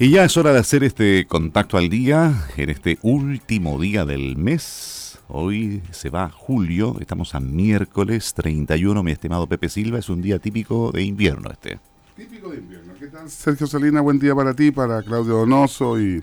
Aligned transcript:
Y 0.00 0.10
ya 0.10 0.24
es 0.24 0.36
hora 0.36 0.52
de 0.52 0.60
hacer 0.60 0.84
este 0.84 1.26
contacto 1.26 1.76
al 1.76 1.88
día, 1.88 2.46
en 2.56 2.70
este 2.70 3.00
último 3.02 3.80
día 3.80 4.04
del 4.04 4.36
mes. 4.36 5.18
Hoy 5.26 5.82
se 5.90 6.08
va 6.08 6.30
julio, 6.30 6.94
estamos 7.00 7.34
a 7.34 7.40
miércoles 7.40 8.32
31, 8.32 9.02
mi 9.02 9.10
estimado 9.10 9.48
Pepe 9.48 9.68
Silva, 9.68 9.98
es 9.98 10.08
un 10.08 10.22
día 10.22 10.38
típico 10.38 10.92
de 10.92 11.02
invierno 11.02 11.50
este. 11.50 11.80
Típico 12.16 12.50
de 12.50 12.58
invierno. 12.58 12.92
¿Qué 12.96 13.08
tal, 13.08 13.28
Sergio 13.28 13.66
Salina? 13.66 14.00
Buen 14.00 14.20
día 14.20 14.36
para 14.36 14.54
ti, 14.54 14.70
para 14.70 15.02
Claudio 15.02 15.34
Donoso 15.34 16.00
y 16.00 16.22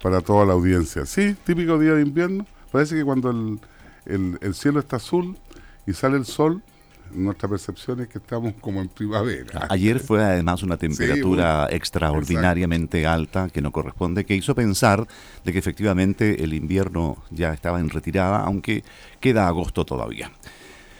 para 0.00 0.20
toda 0.20 0.46
la 0.46 0.52
audiencia. 0.52 1.04
Sí, 1.04 1.34
típico 1.44 1.80
día 1.80 1.94
de 1.94 2.02
invierno. 2.02 2.46
Parece 2.70 2.94
que 2.94 3.04
cuando 3.04 3.30
el, 3.30 4.38
el 4.40 4.54
cielo 4.54 4.78
está 4.78 4.96
azul 4.96 5.36
y 5.84 5.94
sale 5.94 6.16
el 6.16 6.26
sol, 6.26 6.62
nuestra 7.12 7.48
percepción 7.48 8.00
es 8.00 8.08
que 8.08 8.18
estamos 8.18 8.54
como 8.60 8.80
en 8.80 8.88
primavera. 8.88 9.66
Ayer 9.70 10.00
fue 10.00 10.22
además 10.22 10.62
una 10.62 10.76
temperatura 10.78 11.68
extraordinariamente 11.70 13.06
alta 13.06 13.48
que 13.48 13.60
no 13.60 13.72
corresponde, 13.72 14.24
que 14.24 14.34
hizo 14.34 14.54
pensar 14.54 15.06
de 15.44 15.52
que 15.52 15.58
efectivamente 15.58 16.42
el 16.44 16.54
invierno 16.54 17.16
ya 17.30 17.52
estaba 17.52 17.80
en 17.80 17.90
retirada, 17.90 18.40
aunque 18.40 18.84
queda 19.20 19.46
agosto 19.48 19.84
todavía. 19.84 20.30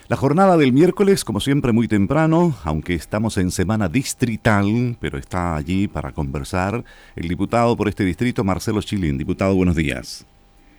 La 0.09 0.17
jornada 0.17 0.57
del 0.57 0.73
miércoles, 0.73 1.25
como 1.25 1.41
siempre, 1.41 1.73
muy 1.73 1.89
temprano, 1.89 2.55
aunque 2.63 2.95
estamos 2.95 3.37
en 3.39 3.51
semana 3.51 3.89
distrital, 3.89 4.97
pero 5.01 5.19
está 5.19 5.57
allí 5.57 5.89
para 5.89 6.13
conversar 6.13 6.85
el 7.17 7.27
diputado 7.27 7.77
por 7.77 7.89
este 7.89 8.05
distrito, 8.05 8.45
Marcelo 8.45 8.81
Chilín. 8.83 9.19
Diputado, 9.19 9.57
buenos 9.57 9.75
días. 9.75 10.25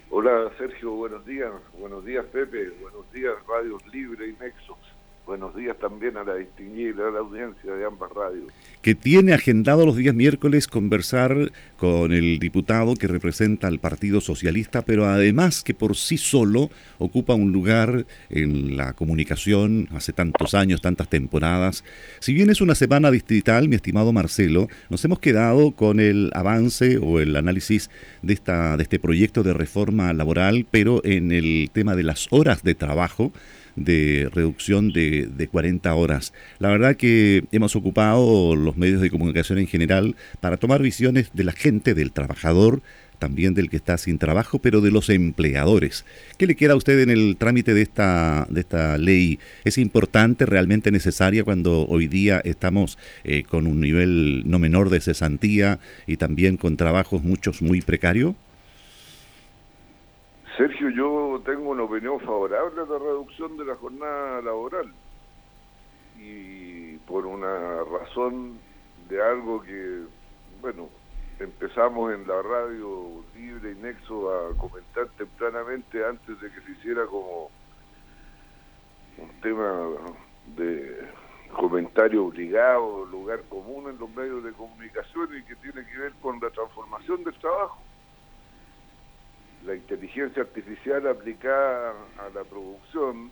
Hola 0.10 0.50
Sergio, 0.58 0.92
buenos 0.92 1.26
días. 1.26 1.52
Buenos 1.78 2.06
días 2.06 2.26
Pepe, 2.32 2.70
buenos 2.82 3.12
días 3.12 3.34
Radios 3.48 3.86
Libre 3.94 4.30
y 4.30 4.32
Nexos. 4.42 4.78
Buenos 5.28 5.54
días 5.58 5.78
también 5.78 6.16
a 6.16 6.24
la 6.24 6.36
distinguida, 6.36 7.04
audiencia 7.20 7.74
de 7.74 7.86
ambas 7.86 8.10
radios. 8.14 8.46
Que 8.82 8.96
tiene 8.96 9.34
agendado 9.34 9.86
los 9.86 9.98
días 9.98 10.16
miércoles 10.16 10.68
conversar 10.68 11.52
con 11.76 12.14
el 12.14 12.40
diputado 12.40 12.96
que 12.96 13.08
representa 13.08 13.68
al 13.68 13.80
Partido 13.80 14.22
Socialista, 14.22 14.84
pero 14.84 15.06
además 15.06 15.66
que 15.66 15.74
por 15.74 15.98
sí 15.98 16.18
solo 16.18 16.70
ocupa 16.98 17.34
un 17.34 17.52
lugar 17.52 18.06
en 18.30 18.78
la 18.78 18.94
comunicación 18.94 19.90
hace 19.92 20.14
tantos 20.14 20.54
años, 20.54 20.82
tantas 20.82 21.10
temporadas. 21.10 21.84
Si 22.20 22.34
bien 22.34 22.50
es 22.50 22.62
una 22.62 22.74
semana 22.74 23.12
distrital, 23.12 23.68
mi 23.68 23.76
estimado 23.76 24.14
Marcelo, 24.14 24.70
nos 24.90 25.04
hemos 25.04 25.20
quedado 25.20 25.72
con 25.72 26.00
el 26.00 26.32
avance 26.36 27.00
o 27.00 27.20
el 27.20 27.36
análisis 27.36 27.90
de, 28.22 28.34
esta, 28.34 28.78
de 28.78 28.84
este 28.84 28.98
proyecto 28.98 29.44
de 29.44 29.52
reforma 29.52 30.14
laboral, 30.14 30.66
pero 30.72 31.02
en 31.04 31.34
el 31.34 31.70
tema 31.74 31.98
de 31.98 32.04
las 32.04 32.28
horas 32.32 32.64
de 32.64 32.76
trabajo 32.76 33.34
de 33.78 34.30
reducción 34.34 34.92
de, 34.92 35.28
de 35.28 35.48
40 35.48 35.94
horas. 35.94 36.34
La 36.60 36.70
verdad 36.70 36.98
que 36.98 37.46
hemos 37.52 37.76
ocupado 37.76 38.56
los 38.56 38.76
medios 38.76 39.02
de 39.02 39.10
comunicación 39.10 39.60
en 39.60 39.68
general 39.68 40.16
para 40.42 40.58
tomar 40.58 40.82
visiones 40.82 41.30
de 41.34 41.46
la 41.46 41.54
gente, 41.54 41.94
del 41.94 42.12
trabajador, 42.12 42.82
también 43.20 43.54
del 43.54 43.70
que 43.70 43.78
está 43.78 43.98
sin 43.98 44.18
trabajo, 44.18 44.60
pero 44.60 44.82
de 44.82 44.92
los 44.92 45.10
empleadores. 45.10 46.06
¿Qué 46.38 46.48
le 46.48 46.56
queda 46.56 46.74
a 46.74 46.78
usted 46.78 47.00
en 47.00 47.10
el 47.10 47.36
trámite 47.38 47.74
de 47.74 47.82
esta, 47.82 48.48
de 48.50 48.62
esta 48.62 48.98
ley? 48.98 49.40
¿Es 49.64 49.78
importante, 49.78 50.46
realmente 50.46 50.92
necesaria 50.92 51.44
cuando 51.44 51.88
hoy 51.88 52.08
día 52.08 52.42
estamos 52.44 52.98
eh, 53.24 53.44
con 53.44 53.68
un 53.68 53.80
nivel 53.82 54.44
no 54.46 54.60
menor 54.60 54.90
de 54.90 55.02
cesantía 55.02 55.80
y 56.06 56.18
también 56.18 56.58
con 56.58 56.78
trabajos 56.78 57.24
muchos 57.24 57.62
muy 57.62 57.82
precarios? 57.82 58.36
Sergio, 60.58 60.90
yo 60.90 61.40
tengo 61.46 61.70
una 61.70 61.84
opinión 61.84 62.20
favorable 62.20 62.82
a 62.82 62.86
la 62.86 62.98
reducción 62.98 63.58
de 63.58 63.66
la 63.66 63.76
jornada 63.76 64.42
laboral. 64.42 64.92
Y 66.18 66.98
por 67.06 67.28
una 67.28 67.84
razón 67.84 68.58
de 69.08 69.22
algo 69.22 69.62
que, 69.62 70.02
bueno, 70.60 70.90
empezamos 71.40 72.12
en 72.12 72.28
la 72.28 72.42
radio 72.42 73.24
libre 73.36 73.74
y 73.74 73.76
nexo 73.76 74.34
a 74.34 74.58
comentar 74.58 75.08
tempranamente 75.10 76.04
antes 76.04 76.42
de 76.42 76.52
que 76.52 76.62
se 76.62 76.72
hiciera 76.72 77.06
como 77.06 77.52
un 79.20 79.42
tema 79.42 79.90
de 80.56 81.08
comentario 81.56 82.26
obligado, 82.26 83.06
lugar 83.06 83.44
común 83.48 83.92
en 83.92 84.00
los 84.00 84.10
medios 84.10 84.44
de 84.44 84.54
comunicación 84.54 85.30
y 85.38 85.44
que 85.44 85.56
tiene 85.58 85.86
que 85.86 86.00
ver 86.00 86.14
con 86.20 86.40
la 86.40 86.50
transformación 86.50 87.24
del 87.24 87.36
trabajo 87.36 87.80
la 89.68 89.76
inteligencia 89.76 90.44
artificial 90.44 91.06
aplicada 91.08 91.94
a 92.18 92.30
la 92.34 92.44
producción, 92.46 93.30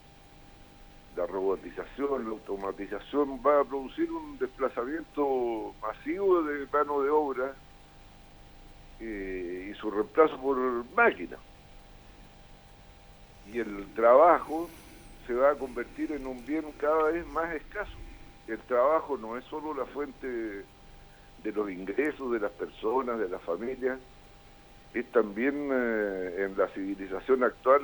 la 1.15 1.25
robotización, 1.25 2.25
la 2.25 2.31
automatización 2.31 3.39
va 3.39 3.61
a 3.61 3.63
producir 3.63 4.11
un 4.11 4.37
desplazamiento 4.37 5.73
masivo 5.81 6.43
de 6.43 6.67
mano 6.73 7.01
de 7.01 7.09
obra 7.09 7.53
eh, 8.99 9.71
y 9.71 9.79
su 9.79 9.89
reemplazo 9.89 10.37
por 10.41 10.57
máquinas. 10.93 11.39
Y 13.53 13.59
el 13.59 13.85
trabajo 13.95 14.69
se 15.25 15.33
va 15.33 15.51
a 15.51 15.55
convertir 15.55 16.11
en 16.11 16.27
un 16.27 16.45
bien 16.45 16.65
cada 16.77 17.11
vez 17.11 17.25
más 17.27 17.53
escaso. 17.55 17.93
El 18.45 18.59
trabajo 18.59 19.17
no 19.17 19.37
es 19.37 19.45
solo 19.45 19.73
la 19.73 19.85
fuente 19.85 20.27
de 20.27 21.51
los 21.53 21.71
ingresos 21.71 22.29
de 22.33 22.39
las 22.41 22.51
personas, 22.51 23.19
de 23.19 23.29
las 23.29 23.41
familias, 23.41 23.99
es 24.95 25.11
también 25.11 25.69
eh, 25.73 26.45
en 26.45 26.57
la 26.57 26.69
civilización 26.69 27.43
actual 27.43 27.81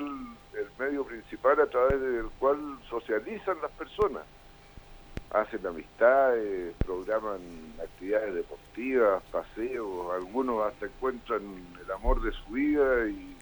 el 0.53 0.67
medio 0.79 1.03
principal 1.03 1.59
a 1.59 1.67
través 1.67 1.99
del 1.99 2.29
cual 2.39 2.57
socializan 2.89 3.57
las 3.61 3.71
personas. 3.71 4.23
Hacen 5.31 5.65
amistades, 5.67 6.73
programan 6.85 7.39
actividades 7.83 8.35
deportivas, 8.35 9.21
paseos, 9.31 10.13
algunos 10.13 10.65
hasta 10.65 10.85
encuentran 10.85 11.41
el 11.83 11.91
amor 11.91 12.21
de 12.21 12.31
su 12.31 12.53
vida 12.53 13.09
y, 13.09 13.35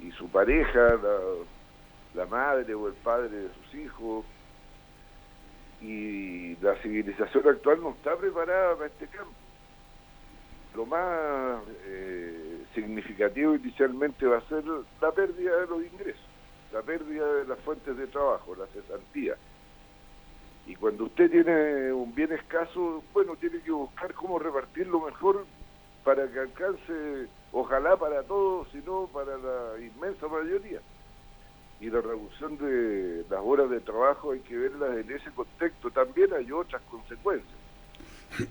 y 0.00 0.12
su 0.12 0.28
pareja, 0.30 0.80
la, 0.80 1.18
la 2.14 2.26
madre 2.26 2.74
o 2.74 2.88
el 2.88 2.94
padre 2.94 3.28
de 3.28 3.48
sus 3.48 3.74
hijos. 3.74 4.24
Y 5.82 6.56
la 6.56 6.74
civilización 6.76 7.46
actual 7.48 7.82
no 7.82 7.90
está 7.90 8.16
preparada 8.16 8.76
para 8.76 8.86
este 8.86 9.06
campo 9.08 9.45
lo 10.76 10.84
más 10.84 11.62
eh, 11.86 12.64
significativo 12.74 13.54
inicialmente 13.54 14.26
va 14.26 14.38
a 14.38 14.48
ser 14.48 14.62
la 15.00 15.10
pérdida 15.10 15.56
de 15.56 15.66
los 15.66 15.82
ingresos, 15.82 16.26
la 16.70 16.82
pérdida 16.82 17.26
de 17.32 17.46
las 17.46 17.58
fuentes 17.60 17.96
de 17.96 18.06
trabajo, 18.06 18.54
la 18.54 18.66
cesantía. 18.66 19.36
Y 20.66 20.76
cuando 20.76 21.04
usted 21.04 21.30
tiene 21.30 21.92
un 21.92 22.14
bien 22.14 22.32
escaso, 22.32 23.02
bueno, 23.14 23.36
tiene 23.36 23.60
que 23.60 23.70
buscar 23.70 24.12
cómo 24.12 24.38
repartirlo 24.38 25.00
mejor 25.00 25.46
para 26.04 26.28
que 26.28 26.40
alcance, 26.40 27.26
ojalá 27.52 27.96
para 27.96 28.22
todos, 28.24 28.68
sino 28.70 29.08
para 29.12 29.38
la 29.38 29.80
inmensa 29.80 30.28
mayoría. 30.28 30.80
Y 31.80 31.88
la 31.88 32.00
reducción 32.02 32.58
de 32.58 33.24
las 33.30 33.40
horas 33.42 33.70
de 33.70 33.80
trabajo 33.80 34.32
hay 34.32 34.40
que 34.40 34.56
verlas 34.56 34.98
en 34.98 35.10
ese 35.10 35.30
contexto. 35.30 35.90
También 35.90 36.34
hay 36.34 36.50
otras 36.52 36.82
consecuencias 36.90 37.65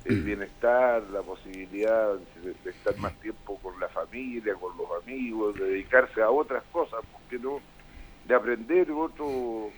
el 0.06 0.24
bienestar, 0.24 1.04
la 1.12 1.22
posibilidad 1.22 2.16
de, 2.16 2.70
estar 2.70 2.98
más 2.98 3.14
tiempo 3.20 3.58
con 3.60 3.80
la 3.80 3.88
familia, 3.90 4.56
con 4.56 4.76
los 4.78 4.88
amigos, 5.04 5.56
de 5.56 5.66
dedicarse 5.66 6.22
a 6.22 6.30
otras 6.30 6.64
cosas, 6.72 7.02
porque 7.12 7.40
no? 7.40 7.60
De 8.28 8.36
aprender 8.36 8.92
otro 8.92 9.70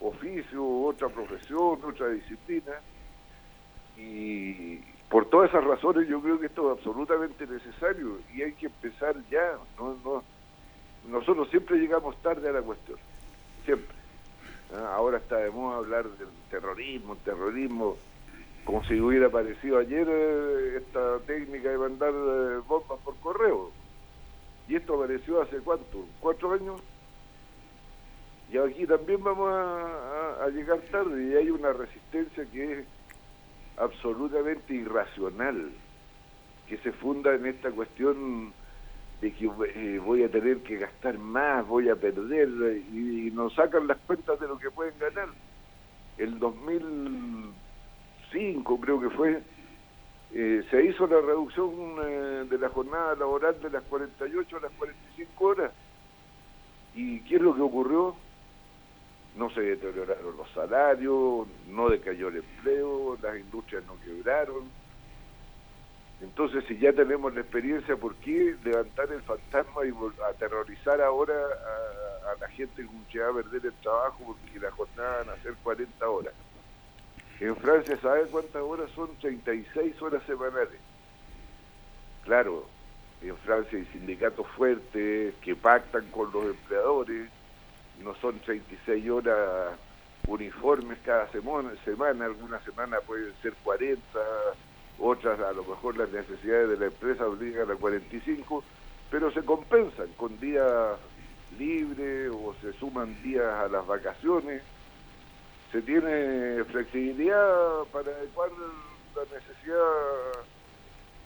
oficio, 0.00 0.66
otra 0.66 1.08
profesión, 1.08 1.78
otra 1.82 2.08
disciplina. 2.08 2.72
Y 3.96 4.78
por 5.08 5.26
todas 5.26 5.50
esas 5.50 5.64
razones 5.64 6.08
yo 6.08 6.20
creo 6.20 6.38
que 6.38 6.46
esto 6.46 6.72
es 6.72 6.78
absolutamente 6.78 7.46
necesario 7.46 8.18
y 8.34 8.42
hay 8.42 8.52
que 8.52 8.66
empezar 8.66 9.16
ya. 9.30 9.58
No, 9.78 9.96
no, 10.04 10.22
nosotros 11.08 11.48
siempre 11.50 11.78
llegamos 11.78 12.20
tarde 12.22 12.48
a 12.48 12.52
la 12.52 12.62
cuestión, 12.62 12.98
siempre. 13.64 13.96
Ah, 14.74 14.96
ahora 14.96 15.18
está 15.18 15.36
de 15.36 15.50
moda 15.50 15.78
hablar 15.78 16.04
del 16.04 16.28
terrorismo, 16.50 17.16
terrorismo 17.16 17.96
como 18.64 18.84
si 18.84 19.00
hubiera 19.00 19.28
aparecido 19.28 19.78
ayer 19.78 20.06
eh, 20.08 20.76
esta 20.78 21.18
técnica 21.20 21.70
de 21.70 21.78
mandar 21.78 22.12
eh, 22.12 22.60
bombas 22.66 22.98
por 23.04 23.16
correo. 23.16 23.70
Y 24.68 24.76
esto 24.76 24.94
apareció 24.94 25.40
hace 25.40 25.58
cuánto, 25.58 26.04
cuatro 26.20 26.52
años. 26.52 26.80
Y 28.52 28.58
aquí 28.58 28.86
también 28.86 29.22
vamos 29.22 29.50
a, 29.52 30.48
llegar 30.48 30.80
tarde 30.90 31.22
y 31.28 31.34
hay 31.34 31.50
una 31.50 31.72
resistencia 31.72 32.46
que 32.46 32.80
es 32.80 32.86
absolutamente 33.76 34.74
irracional, 34.74 35.70
que 36.66 36.78
se 36.78 36.92
funda 36.92 37.34
en 37.34 37.46
esta 37.46 37.70
cuestión 37.70 38.52
de 39.20 39.32
que 39.32 39.44
eh, 39.46 39.98
voy 39.98 40.22
a 40.22 40.30
tener 40.30 40.58
que 40.58 40.78
gastar 40.78 41.18
más, 41.18 41.66
voy 41.66 41.90
a 41.90 41.96
perder, 41.96 42.48
y, 42.92 43.28
y 43.28 43.30
nos 43.30 43.54
sacan 43.54 43.86
las 43.86 43.98
cuentas 43.98 44.40
de 44.40 44.48
lo 44.48 44.58
que 44.58 44.70
pueden 44.70 44.94
ganar. 44.98 45.28
El 46.16 46.38
2000 46.38 47.52
5 48.32 48.80
creo 48.80 49.00
que 49.00 49.10
fue, 49.10 49.42
eh, 50.32 50.64
se 50.70 50.84
hizo 50.84 51.06
la 51.06 51.20
reducción 51.20 51.70
eh, 52.02 52.46
de 52.48 52.58
la 52.58 52.68
jornada 52.68 53.14
laboral 53.14 53.60
de 53.60 53.70
las 53.70 53.82
48 53.84 54.56
a 54.56 54.60
las 54.60 54.72
45 54.72 55.44
horas. 55.44 55.72
¿Y 56.94 57.20
qué 57.20 57.36
es 57.36 57.42
lo 57.42 57.54
que 57.54 57.62
ocurrió? 57.62 58.16
No 59.36 59.50
se 59.50 59.60
deterioraron 59.60 60.36
los 60.36 60.50
salarios, 60.50 61.46
no 61.68 61.88
decayó 61.88 62.28
el 62.28 62.36
empleo, 62.38 63.16
las 63.22 63.38
industrias 63.38 63.84
no 63.86 63.94
quebraron. 64.00 64.64
Entonces, 66.20 66.64
si 66.66 66.76
ya 66.78 66.92
tenemos 66.92 67.32
la 67.32 67.42
experiencia, 67.42 67.96
¿por 67.96 68.16
qué 68.16 68.56
levantar 68.64 69.12
el 69.12 69.22
fantasma 69.22 69.86
y 69.86 69.92
aterrorizar 70.28 71.00
ahora 71.00 71.34
a, 71.34 72.40
la 72.40 72.48
gente 72.48 72.86
que 73.10 73.20
va 73.20 73.30
a 73.30 73.32
perder 73.32 73.66
el 73.66 73.72
trabajo 73.80 74.18
porque 74.26 74.60
la 74.60 74.70
jornada 74.72 75.18
van 75.18 75.30
a 75.30 75.42
ser 75.42 75.54
40 75.62 76.08
horas? 76.08 76.34
En 77.40 77.54
Francia, 77.56 77.96
¿sabe 78.02 78.24
cuántas 78.26 78.62
horas 78.62 78.90
son? 78.94 79.10
36 79.20 80.02
horas 80.02 80.22
semanales. 80.26 80.80
Claro, 82.24 82.66
en 83.22 83.36
Francia 83.38 83.78
hay 83.78 83.84
sindicatos 83.86 84.46
fuertes 84.56 85.34
que 85.40 85.54
pactan 85.54 86.10
con 86.10 86.32
los 86.32 86.46
empleadores, 86.46 87.28
no 88.02 88.14
son 88.16 88.38
36 88.40 89.08
horas 89.08 89.78
uniformes 90.26 90.98
cada 91.04 91.30
semana, 91.30 91.70
semana 91.84 92.26
alguna 92.26 92.60
semana 92.60 92.98
pueden 93.00 93.32
ser 93.40 93.54
40, 93.64 94.00
otras 94.98 95.40
a 95.40 95.52
lo 95.52 95.64
mejor 95.64 95.96
las 95.96 96.10
necesidades 96.10 96.70
de 96.70 96.76
la 96.76 96.86
empresa 96.86 97.26
obligan 97.26 97.70
a 97.70 97.76
45, 97.76 98.64
pero 99.10 99.30
se 99.30 99.42
compensan 99.42 100.08
con 100.16 100.38
días 100.40 100.98
libres 101.58 102.30
o 102.32 102.54
se 102.60 102.72
suman 102.74 103.20
días 103.22 103.46
a 103.46 103.68
las 103.68 103.86
vacaciones. 103.86 104.62
Se 105.72 105.82
tiene 105.82 106.64
flexibilidad 106.64 107.84
para 107.92 108.10
adecuar 108.10 108.50
la 109.14 109.22
necesidad 109.22 110.44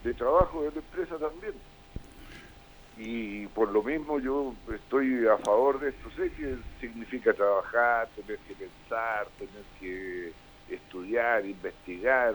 de 0.03 0.15
trabajo 0.15 0.63
de 0.63 0.71
la 0.73 0.77
empresa 0.79 1.19
también. 1.19 1.55
Y 2.97 3.47
por 3.49 3.71
lo 3.71 3.83
mismo 3.83 4.19
yo 4.19 4.55
estoy 4.75 5.27
a 5.27 5.39
favor 5.39 5.81
de 5.81 5.91
esto. 5.91 6.11
Sé 6.17 6.31
que 6.33 6.57
significa 6.81 7.33
trabajar, 7.33 8.09
tener 8.17 8.39
que 8.41 8.55
pensar, 8.55 9.29
tener 9.39 9.65
que 9.81 10.33
estudiar, 10.69 11.47
investigar, 11.47 12.35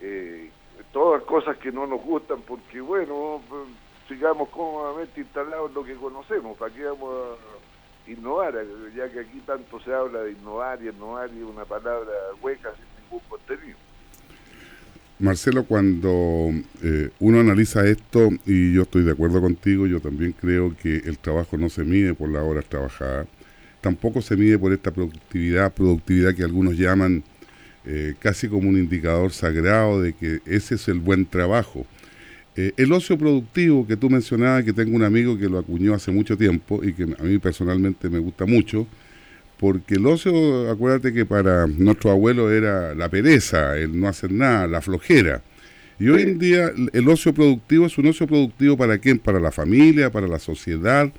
eh, 0.00 0.50
todas 0.92 1.22
cosas 1.24 1.56
que 1.58 1.70
no 1.70 1.86
nos 1.86 2.02
gustan 2.02 2.40
porque, 2.42 2.80
bueno, 2.80 3.42
sigamos 4.08 4.48
cómodamente 4.48 5.20
instalados 5.20 5.68
en 5.68 5.74
lo 5.74 5.84
que 5.84 5.94
conocemos, 5.94 6.56
¿para 6.58 6.74
qué 6.74 6.84
vamos 6.84 7.38
a 7.38 7.69
innovar? 8.12 8.54
Ya 8.96 9.10
que 9.10 9.20
aquí 9.20 9.40
tanto 9.46 9.80
se 9.80 9.92
habla 9.92 10.22
de 10.22 10.32
innovar 10.32 10.82
y 10.82 10.88
innovar 10.88 11.30
y 11.32 11.42
una 11.42 11.64
palabra 11.64 12.12
hueca 12.40 12.72
sin 12.74 12.84
ningún 13.02 13.20
contenido. 13.28 13.76
Marcelo, 15.18 15.64
cuando 15.64 16.50
eh, 16.82 17.10
uno 17.18 17.40
analiza 17.40 17.86
esto, 17.86 18.30
y 18.46 18.72
yo 18.72 18.82
estoy 18.82 19.02
de 19.04 19.12
acuerdo 19.12 19.42
contigo, 19.42 19.86
yo 19.86 20.00
también 20.00 20.32
creo 20.32 20.74
que 20.82 20.96
el 20.96 21.18
trabajo 21.18 21.58
no 21.58 21.68
se 21.68 21.84
mide 21.84 22.14
por 22.14 22.30
las 22.30 22.42
horas 22.42 22.64
trabajadas, 22.64 23.26
tampoco 23.82 24.22
se 24.22 24.34
mide 24.34 24.58
por 24.58 24.72
esta 24.72 24.90
productividad, 24.90 25.74
productividad 25.74 26.34
que 26.34 26.42
algunos 26.42 26.78
llaman 26.78 27.22
eh, 27.84 28.14
casi 28.18 28.48
como 28.48 28.70
un 28.70 28.78
indicador 28.78 29.32
sagrado 29.32 30.00
de 30.00 30.14
que 30.14 30.40
ese 30.46 30.76
es 30.76 30.88
el 30.88 31.00
buen 31.00 31.26
trabajo. 31.26 31.84
Eh, 32.60 32.74
el 32.76 32.92
ocio 32.92 33.16
productivo 33.16 33.86
que 33.86 33.96
tú 33.96 34.10
mencionabas, 34.10 34.64
que 34.64 34.74
tengo 34.74 34.94
un 34.94 35.02
amigo 35.02 35.38
que 35.38 35.48
lo 35.48 35.58
acuñó 35.58 35.94
hace 35.94 36.10
mucho 36.10 36.36
tiempo 36.36 36.84
y 36.84 36.92
que 36.92 37.04
a 37.04 37.22
mí 37.22 37.38
personalmente 37.38 38.10
me 38.10 38.18
gusta 38.18 38.44
mucho, 38.44 38.86
porque 39.58 39.94
el 39.94 40.04
ocio, 40.04 40.70
acuérdate 40.70 41.14
que 41.14 41.24
para 41.24 41.66
nuestro 41.66 42.10
abuelo 42.10 42.50
era 42.50 42.94
la 42.94 43.08
pereza, 43.08 43.78
el 43.78 43.98
no 43.98 44.08
hacer 44.08 44.30
nada, 44.30 44.66
la 44.66 44.82
flojera. 44.82 45.42
Y 45.98 46.08
hoy 46.08 46.20
en 46.20 46.38
día 46.38 46.70
el 46.92 47.08
ocio 47.08 47.32
productivo 47.32 47.86
es 47.86 47.96
un 47.96 48.08
ocio 48.08 48.26
productivo 48.26 48.76
para 48.76 48.98
quién? 48.98 49.18
Para 49.18 49.40
la 49.40 49.52
familia, 49.52 50.10
para 50.10 50.28
la 50.28 50.38
sociedad, 50.38 51.10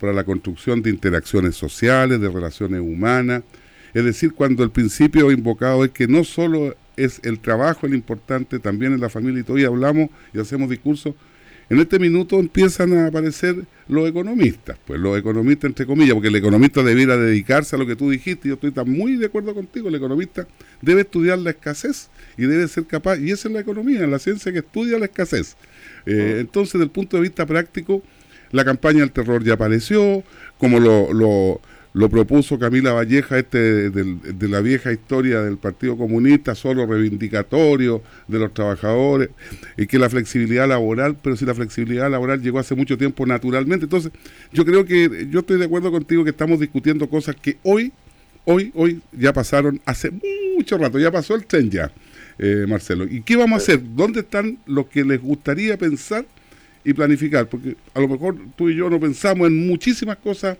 para 0.00 0.14
la 0.14 0.24
construcción 0.24 0.80
de 0.80 0.88
interacciones 0.88 1.56
sociales, 1.56 2.22
de 2.22 2.30
relaciones 2.30 2.80
humanas, 2.80 3.42
es 3.92 4.02
decir, 4.02 4.32
cuando 4.32 4.64
el 4.64 4.70
principio 4.70 5.30
invocado 5.30 5.84
es 5.84 5.90
que 5.90 6.08
no 6.08 6.24
solo 6.24 6.74
es 6.96 7.20
el 7.24 7.38
trabajo 7.38 7.86
el 7.86 7.94
importante, 7.94 8.58
también 8.58 8.92
en 8.92 9.00
la 9.00 9.08
familia, 9.08 9.40
y 9.40 9.44
todavía 9.44 9.68
hablamos 9.68 10.10
y 10.32 10.38
hacemos 10.38 10.70
discursos, 10.70 11.14
en 11.68 11.80
este 11.80 11.98
minuto 11.98 12.38
empiezan 12.38 12.96
a 12.96 13.08
aparecer 13.08 13.56
los 13.88 14.08
economistas, 14.08 14.78
pues 14.86 15.00
los 15.00 15.18
economistas 15.18 15.68
entre 15.68 15.84
comillas, 15.84 16.14
porque 16.14 16.28
el 16.28 16.36
economista 16.36 16.82
debiera 16.82 17.16
dedicarse 17.16 17.74
a 17.74 17.78
lo 17.78 17.86
que 17.86 17.96
tú 17.96 18.08
dijiste, 18.10 18.46
y 18.46 18.50
yo 18.50 18.54
estoy 18.54 18.72
muy 18.84 19.16
de 19.16 19.26
acuerdo 19.26 19.52
contigo, 19.52 19.88
el 19.88 19.96
economista 19.96 20.46
debe 20.80 21.00
estudiar 21.00 21.38
la 21.38 21.50
escasez 21.50 22.08
y 22.36 22.46
debe 22.46 22.68
ser 22.68 22.84
capaz, 22.84 23.18
y 23.18 23.32
esa 23.32 23.48
es 23.48 23.54
la 23.54 23.60
economía, 23.60 24.06
la 24.06 24.20
ciencia 24.20 24.52
que 24.52 24.58
estudia 24.60 24.98
la 24.98 25.06
escasez. 25.06 25.56
Eh, 26.06 26.34
ah. 26.36 26.40
entonces, 26.40 26.74
desde 26.74 26.84
el 26.84 26.90
punto 26.90 27.16
de 27.16 27.24
vista 27.24 27.44
práctico, 27.46 28.02
la 28.52 28.64
campaña 28.64 29.00
del 29.00 29.10
terror 29.10 29.42
ya 29.42 29.54
apareció, 29.54 30.22
como 30.58 30.78
lo, 30.78 31.12
lo 31.12 31.60
lo 31.96 32.10
propuso 32.10 32.58
Camila 32.58 32.92
Valleja, 32.92 33.38
este 33.38 33.88
de, 33.88 34.48
la 34.50 34.60
vieja 34.60 34.92
historia 34.92 35.40
del 35.40 35.56
Partido 35.56 35.96
Comunista, 35.96 36.54
solo 36.54 36.84
reivindicatorio 36.84 38.02
de 38.28 38.38
los 38.38 38.52
trabajadores, 38.52 39.30
y 39.78 39.86
que 39.86 39.98
la 39.98 40.10
flexibilidad 40.10 40.68
laboral, 40.68 41.16
pero 41.22 41.38
si 41.38 41.46
la 41.46 41.54
flexibilidad 41.54 42.10
laboral 42.10 42.42
llegó 42.42 42.58
hace 42.58 42.74
mucho 42.74 42.98
tiempo 42.98 43.24
naturalmente. 43.24 43.84
Entonces, 43.84 44.12
yo 44.52 44.66
creo 44.66 44.84
que, 44.84 45.26
yo 45.30 45.40
estoy 45.40 45.58
de 45.58 45.64
acuerdo 45.64 45.90
contigo 45.90 46.22
que 46.22 46.28
estamos 46.30 46.60
discutiendo 46.60 47.08
cosas 47.08 47.34
que 47.34 47.56
hoy, 47.62 47.90
hoy, 48.44 48.70
hoy 48.74 49.00
ya 49.12 49.32
pasaron 49.32 49.80
hace 49.86 50.10
mucho 50.54 50.76
rato, 50.76 50.98
ya 50.98 51.10
pasó 51.10 51.34
el 51.34 51.46
tren 51.46 51.70
ya, 51.70 51.90
eh, 52.38 52.66
Marcelo. 52.68 53.04
¿Y 53.04 53.22
qué 53.22 53.36
vamos 53.36 53.54
a 53.54 53.62
hacer? 53.62 53.80
¿Dónde 53.82 54.20
están 54.20 54.58
los 54.66 54.86
que 54.88 55.02
les 55.02 55.22
gustaría 55.22 55.78
pensar 55.78 56.26
y 56.84 56.92
planificar? 56.92 57.48
Porque 57.48 57.74
a 57.94 58.00
lo 58.00 58.08
mejor 58.08 58.36
tú 58.54 58.68
y 58.68 58.76
yo 58.76 58.90
no 58.90 59.00
pensamos 59.00 59.46
en 59.46 59.66
muchísimas 59.66 60.18
cosas 60.18 60.58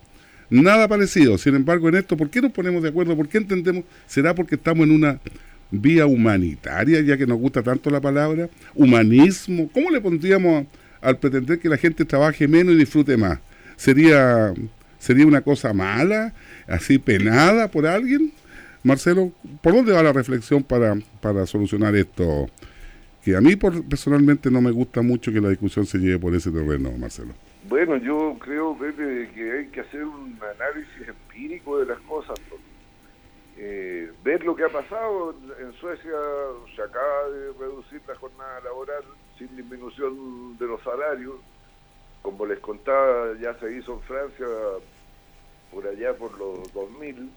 Nada 0.48 0.88
parecido. 0.88 1.38
Sin 1.38 1.54
embargo, 1.54 1.88
en 1.88 1.96
esto, 1.96 2.16
¿por 2.16 2.30
qué 2.30 2.40
nos 2.40 2.52
ponemos 2.52 2.82
de 2.82 2.88
acuerdo? 2.88 3.16
¿Por 3.16 3.28
qué 3.28 3.38
entendemos? 3.38 3.84
¿Será 4.06 4.34
porque 4.34 4.54
estamos 4.54 4.86
en 4.86 4.92
una 4.92 5.18
vía 5.70 6.06
humanitaria, 6.06 7.00
ya 7.00 7.16
que 7.16 7.26
nos 7.26 7.38
gusta 7.38 7.62
tanto 7.62 7.90
la 7.90 8.00
palabra? 8.00 8.48
¿Humanismo? 8.74 9.68
¿Cómo 9.72 9.90
le 9.90 10.00
pondríamos 10.00 10.66
al 11.00 11.18
pretender 11.18 11.58
que 11.58 11.68
la 11.68 11.76
gente 11.76 12.04
trabaje 12.04 12.46
menos 12.46 12.74
y 12.74 12.78
disfrute 12.78 13.16
más? 13.16 13.40
¿Sería, 13.76 14.54
sería 14.98 15.26
una 15.26 15.42
cosa 15.42 15.72
mala, 15.72 16.32
así 16.66 16.98
penada 16.98 17.68
por 17.68 17.86
alguien? 17.86 18.32
Marcelo, 18.82 19.32
¿por 19.62 19.74
dónde 19.74 19.92
va 19.92 20.02
la 20.02 20.12
reflexión 20.12 20.62
para, 20.62 20.96
para 21.20 21.44
solucionar 21.46 21.96
esto? 21.96 22.48
Que 23.24 23.34
a 23.34 23.40
mí 23.40 23.56
personalmente 23.56 24.48
no 24.48 24.60
me 24.60 24.70
gusta 24.70 25.02
mucho 25.02 25.32
que 25.32 25.40
la 25.40 25.48
discusión 25.48 25.84
se 25.84 25.98
lleve 25.98 26.20
por 26.20 26.32
ese 26.36 26.52
terreno, 26.52 26.92
Marcelo. 26.96 27.34
Bueno, 27.68 27.96
yo 27.96 28.36
creo, 28.38 28.78
Pepe, 28.78 29.28
que 29.34 29.52
hay 29.52 29.66
que 29.68 29.80
hacer 29.80 30.04
un 30.04 30.38
análisis 30.40 31.08
empírico 31.08 31.78
de 31.78 31.86
las 31.86 31.98
cosas. 32.00 32.38
Eh, 33.56 34.12
ver 34.22 34.44
lo 34.44 34.54
que 34.54 34.62
ha 34.62 34.68
pasado 34.68 35.34
en 35.58 35.72
Suecia, 35.72 36.12
se 36.76 36.82
acaba 36.82 37.28
de 37.30 37.52
reducir 37.58 38.00
la 38.06 38.14
jornada 38.14 38.60
laboral 38.60 39.02
sin 39.36 39.56
disminución 39.56 40.56
de 40.58 40.66
los 40.66 40.80
salarios. 40.82 41.34
Como 42.22 42.46
les 42.46 42.60
contaba, 42.60 43.32
ya 43.40 43.58
se 43.58 43.76
hizo 43.76 43.94
en 43.94 44.00
Francia 44.02 44.46
por 45.72 45.88
allá 45.88 46.14
por 46.14 46.38
los 46.38 46.72
2000, 46.72 47.30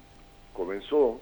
comenzó. 0.53 1.19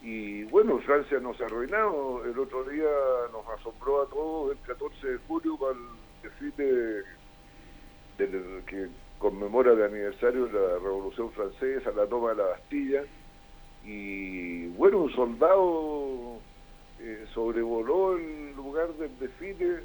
Y 0.00 0.44
bueno, 0.44 0.78
Francia 0.78 1.18
nos 1.18 1.40
ha 1.40 1.46
arruinado. 1.46 2.24
El 2.24 2.38
otro 2.38 2.62
día 2.64 2.88
nos 3.32 3.48
asombró 3.58 4.02
a 4.02 4.06
todos 4.06 4.52
el 4.52 4.58
14 4.64 5.08
de 5.08 5.18
julio 5.26 5.56
para 5.58 5.72
el 5.72 5.78
desfile 6.22 7.02
que 8.16 8.88
conmemora 9.18 9.72
el 9.72 9.82
aniversario 9.82 10.46
de 10.46 10.52
la 10.52 10.78
Revolución 10.78 11.30
Francesa, 11.32 11.90
la 11.92 12.06
toma 12.06 12.30
de 12.30 12.36
la 12.36 12.44
Bastilla, 12.44 13.02
y 13.84 14.66
bueno, 14.68 14.98
un 14.98 15.12
soldado 15.12 16.40
eh, 16.98 17.26
sobrevoló 17.32 18.16
el 18.16 18.54
lugar 18.56 18.92
del 18.94 19.16
desfile 19.18 19.80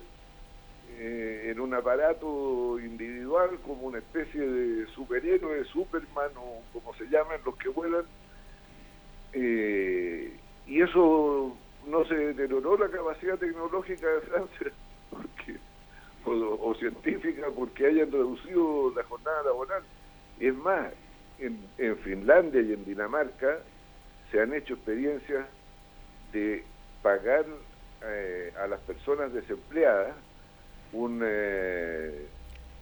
eh, 0.97 1.51
en 1.51 1.59
un 1.59 1.73
aparato 1.73 2.79
individual 2.79 3.59
como 3.65 3.87
una 3.87 3.99
especie 3.99 4.41
de 4.41 4.87
superhéroe, 4.87 5.63
Superman 5.65 6.31
o 6.37 6.61
como 6.73 6.93
se 6.95 7.05
llaman 7.05 7.39
los 7.45 7.55
que 7.57 7.69
vuelan, 7.69 8.05
eh, 9.33 10.33
y 10.67 10.81
eso 10.81 11.55
no 11.87 12.05
se 12.05 12.15
deterioró 12.15 12.77
la 12.77 12.89
capacidad 12.89 13.37
tecnológica 13.37 14.07
de 14.07 14.21
Francia, 14.21 14.71
porque 15.09 15.57
o, 16.25 16.75
científica 16.75 17.47
porque 17.55 17.87
hayan 17.87 18.11
reducido 18.11 18.93
la 18.95 19.03
jornada 19.03 19.43
laboral. 19.43 19.83
Es 20.39 20.55
más, 20.55 20.91
en, 21.39 21.59
en 21.77 21.97
Finlandia 21.97 22.61
y 22.61 22.73
en 22.73 22.85
Dinamarca 22.85 23.59
se 24.31 24.41
han 24.41 24.53
hecho 24.53 24.75
experiencias 24.75 25.45
de 26.31 26.63
pagar 27.01 27.45
eh, 28.03 28.53
a 28.59 28.67
las 28.67 28.79
personas 28.81 29.33
desempleadas 29.33 30.15
un 30.93 31.21
eh, 31.23 32.25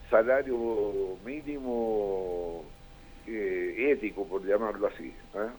salario 0.09 1.17
mínimo 1.25 2.63
eh, 3.27 3.91
ético, 3.91 4.25
por 4.27 4.45
llamarlo 4.45 4.87
así. 4.87 5.13
¿ah? 5.35 5.49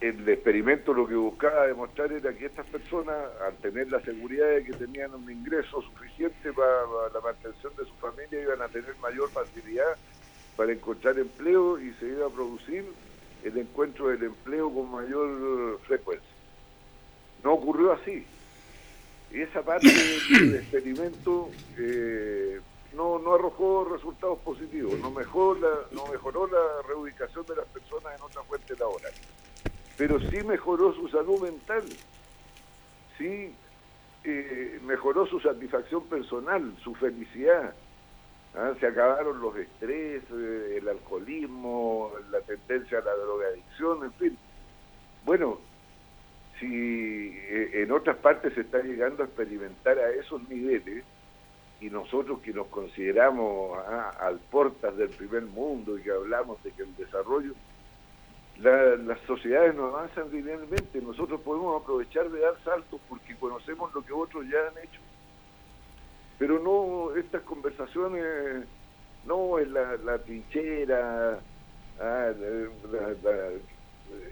El 0.00 0.26
experimento 0.28 0.94
lo 0.94 1.06
que 1.06 1.14
buscaba 1.14 1.66
demostrar 1.66 2.10
era 2.12 2.32
que 2.32 2.46
estas 2.46 2.66
personas, 2.66 3.16
al 3.46 3.54
tener 3.56 3.90
la 3.92 4.00
seguridad 4.00 4.48
de 4.48 4.64
que 4.64 4.72
tenían 4.72 5.14
un 5.14 5.30
ingreso 5.30 5.82
suficiente 5.82 6.52
para, 6.54 6.84
la 7.12 7.20
mantención 7.20 7.72
de 7.76 7.84
su 7.84 7.94
familia, 8.00 8.40
iban 8.40 8.62
a 8.62 8.68
tener 8.68 8.96
mayor 9.02 9.30
facilidad 9.30 9.96
para 10.56 10.72
encontrar 10.72 11.18
empleo 11.18 11.78
y 11.78 11.92
se 11.94 12.06
iba 12.06 12.26
a 12.26 12.30
producir 12.30 12.84
el 13.44 13.58
encuentro 13.58 14.08
del 14.08 14.22
empleo 14.22 14.72
con 14.72 14.90
mayor 14.90 15.78
frecuencia. 15.86 16.28
No 17.44 17.52
ocurrió 17.54 17.92
así. 17.92 18.26
Y 19.32 19.40
esa 19.42 19.62
parte 19.62 19.86
del 19.86 20.54
experimento 20.60 21.50
eh, 21.78 22.58
no, 22.94 23.18
no 23.18 23.34
arrojó 23.34 23.84
resultados 23.84 24.38
positivos, 24.40 24.98
no 24.98 25.10
mejoró, 25.10 25.60
la, 25.60 25.68
no 25.92 26.06
mejoró 26.06 26.46
la 26.46 26.88
reubicación 26.88 27.44
de 27.46 27.56
las 27.56 27.66
personas 27.66 28.14
en 28.16 28.22
otra 28.22 28.42
fuente 28.42 28.74
laboral, 28.76 29.12
pero 30.00 30.18
sí 30.18 30.42
mejoró 30.44 30.94
su 30.94 31.08
salud 31.08 31.42
mental, 31.42 31.82
sí 33.18 33.52
eh, 34.24 34.80
mejoró 34.82 35.26
su 35.26 35.38
satisfacción 35.40 36.04
personal, 36.04 36.74
su 36.82 36.94
felicidad. 36.94 37.74
¿ah? 38.54 38.72
Se 38.80 38.86
acabaron 38.86 39.42
los 39.42 39.54
estrés, 39.56 40.22
el 40.30 40.88
alcoholismo, 40.88 42.12
la 42.30 42.40
tendencia 42.40 43.00
a 43.00 43.02
la 43.02 43.14
drogadicción, 43.14 44.04
en 44.04 44.12
fin. 44.14 44.38
Bueno, 45.26 45.58
si 46.58 47.34
eh, 47.36 47.82
en 47.82 47.92
otras 47.92 48.16
partes 48.16 48.54
se 48.54 48.62
está 48.62 48.78
llegando 48.78 49.22
a 49.22 49.26
experimentar 49.26 49.98
a 49.98 50.12
esos 50.12 50.48
niveles, 50.48 51.04
y 51.78 51.90
nosotros 51.90 52.40
que 52.40 52.54
nos 52.54 52.68
consideramos 52.68 53.78
ah, 53.86 54.16
al 54.18 54.38
portas 54.38 54.96
del 54.96 55.10
primer 55.10 55.42
mundo 55.42 55.98
y 55.98 56.02
que 56.02 56.10
hablamos 56.10 56.62
de 56.62 56.70
que 56.72 56.84
el 56.84 56.96
desarrollo, 56.96 57.52
las 58.62 59.18
sociedades 59.26 59.74
no 59.74 59.86
avanzan 59.86 60.30
linealmente, 60.30 61.00
nosotros 61.00 61.40
podemos 61.40 61.82
aprovechar 61.82 62.28
de 62.28 62.40
dar 62.40 62.54
saltos 62.62 63.00
porque 63.08 63.34
conocemos 63.36 63.92
lo 63.94 64.02
que 64.02 64.12
otros 64.12 64.44
ya 64.44 64.58
han 64.68 64.78
hecho. 64.84 65.00
Pero 66.38 66.58
no, 66.58 67.16
estas 67.16 67.42
conversaciones, 67.42 68.66
no 69.24 69.58
es 69.58 69.68
la, 69.68 69.96
la 69.98 70.18
trinchera, 70.18 71.38
ah, 72.00 72.32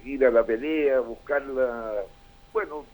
ir 0.04 0.24
a 0.24 0.30
la 0.30 0.44
pelea, 0.44 1.00
buscarla, 1.00 2.02
bueno, 2.52 2.84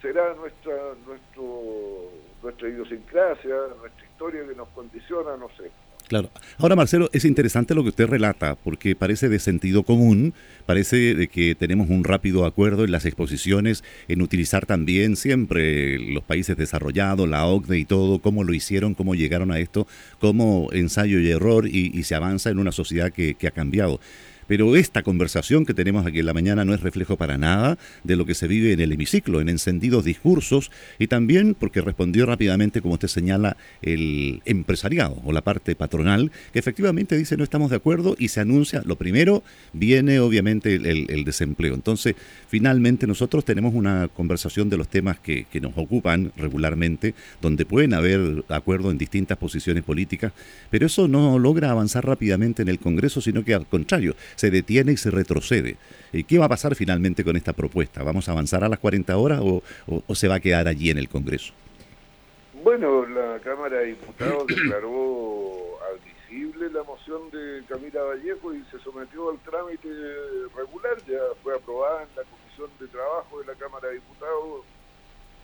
será 0.00 0.34
nuestra, 0.34 0.74
nuestro, 1.06 2.10
nuestra 2.42 2.68
idiosincrasia, 2.68 3.54
nuestra 3.78 4.04
historia 4.04 4.46
que 4.46 4.54
nos 4.54 4.68
condiciona, 4.68 5.36
no 5.36 5.48
sé. 5.50 5.70
Claro. 6.12 6.30
Ahora, 6.58 6.76
Marcelo, 6.76 7.08
es 7.14 7.24
interesante 7.24 7.74
lo 7.74 7.82
que 7.82 7.88
usted 7.88 8.06
relata, 8.06 8.54
porque 8.56 8.94
parece 8.94 9.30
de 9.30 9.38
sentido 9.38 9.82
común, 9.82 10.34
parece 10.66 11.14
de 11.14 11.26
que 11.26 11.54
tenemos 11.54 11.88
un 11.88 12.04
rápido 12.04 12.44
acuerdo 12.44 12.84
en 12.84 12.92
las 12.92 13.06
exposiciones, 13.06 13.82
en 14.08 14.20
utilizar 14.20 14.66
también 14.66 15.16
siempre 15.16 15.98
los 15.98 16.22
países 16.22 16.58
desarrollados, 16.58 17.26
la 17.26 17.46
OCDE 17.46 17.78
y 17.78 17.84
todo, 17.86 18.18
cómo 18.18 18.44
lo 18.44 18.52
hicieron, 18.52 18.92
cómo 18.92 19.14
llegaron 19.14 19.52
a 19.52 19.58
esto, 19.58 19.86
como 20.20 20.68
ensayo 20.72 21.18
y 21.18 21.30
error, 21.30 21.66
y, 21.66 22.02
se 22.02 22.14
avanza 22.14 22.50
en 22.50 22.58
una 22.58 22.72
sociedad 22.72 23.10
que 23.10 23.46
ha 23.46 23.50
cambiado. 23.50 23.98
Pero 24.46 24.76
esta 24.76 25.02
conversación 25.02 25.64
que 25.64 25.74
tenemos 25.74 26.06
aquí 26.06 26.20
en 26.20 26.26
la 26.26 26.34
mañana 26.34 26.64
no 26.64 26.74
es 26.74 26.80
reflejo 26.80 27.16
para 27.16 27.38
nada 27.38 27.78
de 28.04 28.16
lo 28.16 28.26
que 28.26 28.34
se 28.34 28.48
vive 28.48 28.72
en 28.72 28.80
el 28.80 28.92
hemiciclo, 28.92 29.40
en 29.40 29.48
encendidos 29.48 30.04
discursos 30.04 30.70
y 30.98 31.06
también 31.06 31.54
porque 31.54 31.80
respondió 31.80 32.26
rápidamente, 32.26 32.82
como 32.82 32.94
usted 32.94 33.08
señala, 33.08 33.56
el 33.82 34.42
empresariado 34.44 35.20
o 35.24 35.32
la 35.32 35.42
parte 35.42 35.74
patronal, 35.74 36.30
que 36.52 36.58
efectivamente 36.58 37.16
dice 37.16 37.36
no 37.36 37.44
estamos 37.44 37.70
de 37.70 37.76
acuerdo 37.76 38.16
y 38.18 38.28
se 38.28 38.40
anuncia, 38.40 38.82
lo 38.84 38.96
primero 38.96 39.42
viene 39.72 40.20
obviamente 40.20 40.74
el, 40.74 41.22
desempleo. 41.24 41.74
Entonces, 41.74 42.16
finalmente 42.48 43.06
nosotros 43.06 43.44
tenemos 43.44 43.74
una 43.74 44.08
conversación 44.08 44.68
de 44.68 44.76
los 44.76 44.88
temas 44.88 45.18
que, 45.20 45.44
que 45.44 45.60
nos 45.60 45.72
ocupan 45.76 46.32
regularmente, 46.36 47.14
donde 47.40 47.64
pueden 47.64 47.94
haber 47.94 48.44
acuerdo 48.48 48.90
en 48.90 48.98
distintas 48.98 49.38
posiciones 49.38 49.84
políticas, 49.84 50.32
pero 50.70 50.86
eso 50.86 51.06
no 51.06 51.38
logra 51.38 51.70
avanzar 51.70 52.04
rápidamente 52.04 52.62
en 52.62 52.68
el 52.68 52.78
Congreso, 52.78 53.20
sino 53.20 53.44
que 53.44 53.54
al 53.54 53.66
contrario, 53.66 54.16
se 54.36 54.50
detiene 54.50 54.92
y 54.92 54.96
se 54.96 55.10
retrocede. 55.10 55.76
¿Y 56.12 56.24
¿Qué 56.24 56.38
va 56.38 56.46
a 56.46 56.48
pasar 56.48 56.74
finalmente 56.74 57.24
con 57.24 57.36
esta 57.36 57.52
propuesta? 57.52 58.02
¿Vamos 58.02 58.28
a 58.28 58.32
avanzar 58.32 58.64
a 58.64 58.68
las 58.68 58.78
40 58.78 59.16
horas 59.16 59.40
o, 59.42 59.62
se 60.14 60.28
va 60.28 60.36
a 60.36 60.40
quedar 60.40 60.68
allí 60.68 60.90
en 60.90 60.98
el 60.98 61.08
Congreso? 61.08 61.52
Bueno, 62.62 63.06
la 63.06 63.38
Cámara 63.40 63.78
de 63.78 63.86
Diputados 63.86 64.46
declaró 64.46 65.78
admisible 65.92 66.70
la 66.70 66.82
moción 66.84 67.30
de 67.30 67.62
Camila 67.68 68.02
Vallejo 68.02 68.54
y 68.54 68.62
se 68.70 68.78
sometió 68.78 69.30
al 69.30 69.38
trámite 69.40 69.88
regular, 70.54 70.96
ya 71.08 71.18
fue 71.42 71.56
aprobada 71.56 72.02
en 72.02 72.08
la 72.16 72.22
Comisión 72.22 72.70
de 72.78 72.86
Trabajo 72.86 73.40
de 73.40 73.46
la 73.46 73.54
Cámara 73.54 73.88
de 73.88 73.94
Diputados 73.94 74.64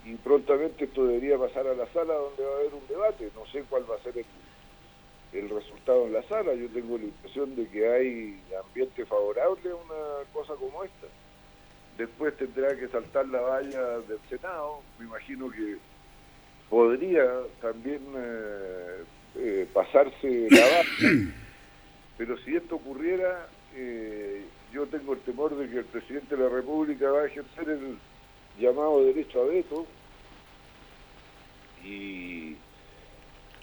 y 0.04 0.14
prontamente 0.14 0.84
esto 0.84 1.04
debería 1.04 1.36
pasar 1.36 1.66
a 1.66 1.74
la 1.74 1.86
sala 1.92 2.14
donde 2.14 2.42
va 2.42 2.50
a 2.50 2.58
haber 2.60 2.74
un 2.74 2.86
debate. 2.88 3.30
No 3.34 3.44
sé 3.52 3.64
cuál 3.68 3.84
va 3.90 3.96
a 3.96 4.02
ser 4.02 4.16
el 4.16 4.24
el 5.32 5.48
resultado 5.48 6.06
en 6.06 6.12
la 6.14 6.22
sala. 6.24 6.54
Yo 6.54 6.68
tengo 6.68 6.98
la 6.98 7.04
impresión 7.04 7.54
de 7.56 7.68
que 7.68 7.88
hay 7.88 8.40
ambiente 8.64 9.04
favorable 9.06 9.70
a 9.70 9.74
una 9.74 10.32
cosa 10.32 10.54
como 10.54 10.84
esta. 10.84 11.06
Después 11.96 12.36
tendrá 12.36 12.76
que 12.76 12.88
saltar 12.88 13.26
la 13.28 13.40
valla 13.40 13.98
del 14.00 14.18
Senado. 14.28 14.80
Me 14.98 15.06
imagino 15.06 15.50
que 15.50 15.76
podría 16.70 17.24
también 17.60 18.02
eh, 18.16 19.04
eh, 19.36 19.68
pasarse 19.72 20.48
la 20.50 20.60
valla. 20.60 21.32
Pero 22.18 22.36
si 22.38 22.56
esto 22.56 22.76
ocurriera, 22.76 23.48
eh, 23.74 24.44
yo 24.72 24.86
tengo 24.86 25.12
el 25.12 25.20
temor 25.20 25.56
de 25.56 25.68
que 25.68 25.78
el 25.78 25.84
presidente 25.84 26.36
de 26.36 26.42
la 26.44 26.48
República 26.48 27.10
va 27.10 27.22
a 27.22 27.26
ejercer 27.26 27.68
el 27.68 27.98
llamado 28.58 29.04
derecho 29.04 29.42
a 29.42 29.46
veto 29.46 29.86
y 31.84 32.56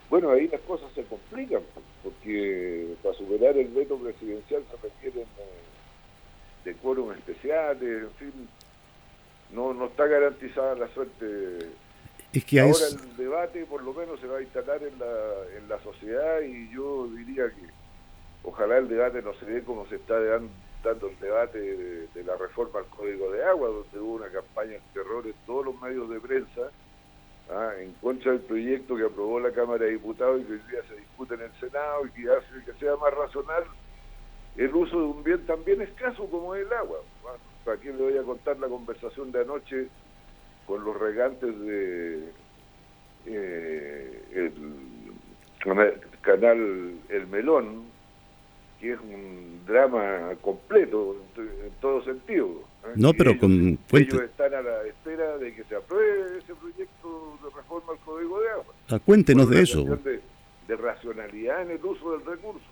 bueno, 0.09 0.31
ahí 0.31 0.47
las 0.47 0.61
cosas 0.61 0.91
se 0.93 1.03
complican, 1.03 1.61
porque 2.03 2.95
para 3.01 3.15
superar 3.15 3.57
el 3.57 3.67
veto 3.69 3.97
presidencial 3.97 4.63
se 4.69 4.87
requieren 4.87 5.23
eh, 5.23 6.65
de 6.65 6.73
quórum 6.75 7.11
especiales, 7.11 8.03
en 8.03 8.11
fin, 8.11 8.49
no, 9.51 9.73
no 9.73 9.85
está 9.87 10.05
garantizada 10.05 10.75
la 10.75 10.87
suerte. 10.89 11.69
Es 12.33 12.45
que 12.45 12.59
Ahora 12.59 12.87
el 12.87 13.17
debate 13.17 13.65
por 13.65 13.81
lo 13.81 13.93
menos 13.93 14.19
se 14.19 14.27
va 14.27 14.37
a 14.37 14.41
instalar 14.41 14.83
en 14.83 14.99
la, 14.99 15.57
en 15.57 15.69
la 15.69 15.79
sociedad 15.81 16.41
y 16.41 16.69
yo 16.73 17.07
diría 17.07 17.45
que 17.49 17.67
ojalá 18.43 18.77
el 18.77 18.89
debate 18.89 19.21
no 19.21 19.33
se 19.35 19.45
dé 19.45 19.63
como 19.63 19.87
se 19.87 19.95
está 19.95 20.19
dando 20.19 21.07
el 21.07 21.19
debate 21.19 21.59
de 21.59 22.23
la 22.25 22.35
reforma 22.35 22.79
al 22.79 22.85
Código 22.87 23.31
de 23.31 23.43
Agua, 23.43 23.69
donde 23.69 23.99
hubo 23.99 24.15
una 24.15 24.29
campaña 24.29 24.73
de 24.73 24.81
terror 24.93 25.25
en 25.25 25.33
todos 25.47 25.65
los 25.65 25.81
medios 25.81 26.09
de 26.09 26.19
prensa 26.19 26.69
¿ah? 27.49 27.71
en 27.79 27.93
contra 27.93 28.31
del 28.31 28.41
proyecto 28.41 28.95
que 28.95 29.05
aprobó 29.05 29.39
la 29.39 29.51
Cámara 29.51 29.85
de 29.85 29.91
Diputados 29.91 30.41
y 30.41 30.45
que 30.45 30.53
hoy 30.53 30.61
día 30.69 30.81
se 30.87 30.95
discute 30.95 31.35
en 31.35 31.41
el 31.41 31.51
Senado 31.59 32.05
y 32.05 32.09
que 32.11 32.29
hace 32.29 32.65
que 32.65 32.73
sea 32.79 32.95
más 32.97 33.13
racional 33.13 33.63
el 34.57 34.73
uso 34.73 34.97
de 34.97 35.05
un 35.05 35.23
bien 35.23 35.45
tan 35.45 35.63
bien 35.65 35.81
escaso 35.81 36.29
como 36.29 36.55
es 36.55 36.65
el 36.65 36.73
agua. 36.73 36.99
¿Para 37.65 37.77
quién 37.77 37.97
le 37.97 38.03
voy 38.03 38.17
a 38.17 38.23
contar 38.23 38.57
la 38.59 38.67
conversación 38.67 39.31
de 39.31 39.41
anoche 39.41 39.87
con 40.65 40.83
los 40.83 40.97
regantes 40.97 41.59
de 41.59 42.29
eh, 43.25 44.23
el 44.33 44.53
canal 46.21 46.93
El 47.09 47.27
Melón, 47.27 47.85
que 48.79 48.93
es 48.93 48.99
un 48.99 49.61
drama 49.65 50.35
completo 50.41 51.15
en, 51.37 51.71
todo 51.81 52.03
sentido. 52.03 52.63
No, 52.95 53.13
pero 53.13 53.37
con 53.37 53.79
Ellos 53.91 54.21
están 54.21 54.53
a 54.53 54.61
la 54.61 54.83
espera 54.83 55.37
de 55.37 55.53
que 55.53 55.63
se 55.63 55.75
apruebe 55.75 56.37
ese 56.37 56.53
proyecto 56.55 57.39
de 57.43 57.55
reforma 57.55 57.93
al 57.93 57.99
Código 57.99 58.39
de 58.39 58.49
Agua. 58.49 58.73
Ah, 58.89 58.99
cuéntenos 58.99 59.49
de 59.49 59.61
eso. 59.61 59.83
De, 59.83 60.21
de 60.67 60.75
racionalidad 60.75 61.63
en 61.63 61.71
el 61.71 61.85
uso 61.85 62.17
del 62.17 62.25
recurso. 62.25 62.65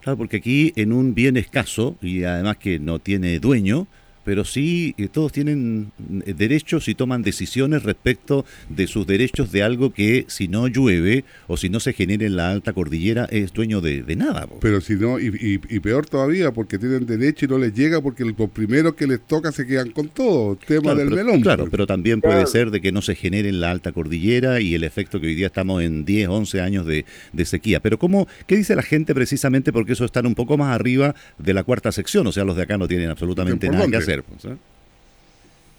Claro, 0.00 0.16
porque 0.18 0.38
aquí 0.38 0.72
en 0.76 0.92
un 0.92 1.14
bien 1.14 1.36
escaso 1.36 1.96
y 2.00 2.24
además 2.24 2.56
que 2.56 2.78
no 2.78 2.98
tiene 2.98 3.38
dueño, 3.38 3.86
pero 4.30 4.44
sí 4.44 4.94
eh, 4.96 5.08
todos 5.08 5.32
tienen 5.32 5.90
eh, 6.24 6.34
derechos 6.34 6.86
y 6.86 6.94
toman 6.94 7.20
decisiones 7.20 7.82
respecto 7.82 8.44
de 8.68 8.86
sus 8.86 9.04
derechos 9.04 9.50
de 9.50 9.64
algo 9.64 9.92
que 9.92 10.24
si 10.28 10.46
no 10.46 10.68
llueve 10.68 11.24
o 11.48 11.56
si 11.56 11.68
no 11.68 11.80
se 11.80 11.94
genera 11.94 12.24
en 12.24 12.36
la 12.36 12.52
alta 12.52 12.72
cordillera 12.72 13.24
es 13.32 13.52
dueño 13.52 13.80
de, 13.80 14.04
nada. 14.14 14.46
Pero 14.60 14.80
si 14.80 14.94
no, 14.94 15.18
y, 15.18 15.58
peor 15.80 16.06
todavía, 16.06 16.52
porque 16.52 16.78
tienen 16.78 17.06
derecho 17.06 17.46
y 17.46 17.48
no 17.48 17.58
les 17.58 17.74
llega 17.74 18.00
porque 18.00 18.24
los 18.24 18.36
primeros 18.50 18.94
que 18.94 19.08
les 19.08 19.20
toca 19.20 19.50
se 19.50 19.66
quedan 19.66 19.90
con 19.90 20.06
todo, 20.06 20.54
tema 20.54 20.94
del 20.94 21.10
melón. 21.10 21.40
Claro, 21.40 21.66
pero 21.68 21.88
también 21.88 22.20
puede 22.20 22.46
ser 22.46 22.70
de 22.70 22.80
que 22.80 22.92
no 22.92 23.02
se 23.02 23.16
genere 23.16 23.48
en 23.48 23.60
la 23.60 23.72
alta 23.72 23.90
cordillera 23.90 24.60
y 24.60 24.76
el 24.76 24.84
efecto 24.84 25.20
que 25.20 25.26
hoy 25.26 25.34
día 25.34 25.48
estamos 25.48 25.82
en 25.82 26.04
10, 26.04 26.28
11 26.28 26.60
años 26.60 26.86
de, 26.86 27.04
sequía. 27.44 27.80
Pero 27.80 27.98
¿cómo, 27.98 28.28
¿qué 28.46 28.54
dice 28.54 28.76
la 28.76 28.82
gente 28.82 29.12
precisamente? 29.12 29.72
Porque 29.72 29.94
eso 29.94 30.04
están 30.04 30.24
un 30.26 30.36
poco 30.36 30.56
más 30.56 30.72
arriba 30.72 31.16
de 31.36 31.52
la 31.52 31.64
cuarta 31.64 31.90
sección, 31.90 32.28
o 32.28 32.30
sea, 32.30 32.44
los 32.44 32.54
de 32.54 32.62
acá 32.62 32.78
no 32.78 32.86
tienen 32.86 33.10
absolutamente 33.10 33.68
nada 33.68 33.88
que 33.88 33.96
hacer. 33.96 34.19
Pues, 34.22 34.44
¿eh? 34.44 34.56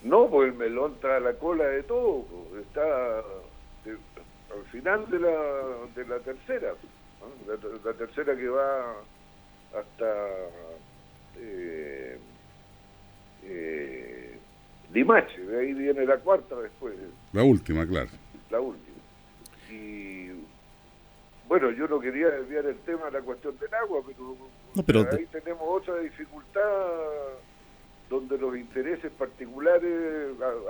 No, 0.02 0.28
pues 0.28 0.52
el 0.52 0.58
melón 0.58 0.96
trae 1.00 1.20
la 1.20 1.34
cola 1.34 1.64
de 1.64 1.82
todo, 1.84 2.24
pues, 2.24 2.66
está 2.66 3.18
al 4.52 4.64
final 4.70 5.08
de 5.10 5.18
la, 5.18 5.36
de 5.94 6.06
la 6.06 6.18
tercera, 6.18 6.74
la, 7.84 7.92
tercera 7.94 8.36
que 8.36 8.48
va 8.48 8.96
hasta 9.74 10.14
eh, 11.38 12.18
eh, 13.44 14.38
Limache, 14.92 15.40
de 15.40 15.60
ahí 15.60 15.72
viene 15.72 16.04
la 16.04 16.18
cuarta 16.18 16.56
después. 16.56 16.94
La 17.32 17.42
última, 17.42 17.86
claro. 17.86 18.10
La 18.50 18.60
última. 18.60 18.96
Y 19.70 20.30
bueno, 21.48 21.70
yo 21.70 21.88
no 21.88 21.98
quería 21.98 22.28
desviar 22.28 22.66
el 22.66 22.76
tema 22.80 23.06
de 23.06 23.12
la 23.12 23.20
cuestión 23.22 23.56
del 23.58 23.72
agua, 23.74 24.02
pero, 24.86 25.06
ahí 25.10 25.26
tenemos 25.26 25.62
otra 25.66 25.96
dificultad 25.98 26.60
donde 28.12 28.36
los 28.36 28.54
intereses 28.54 29.10
particulares 29.12 29.90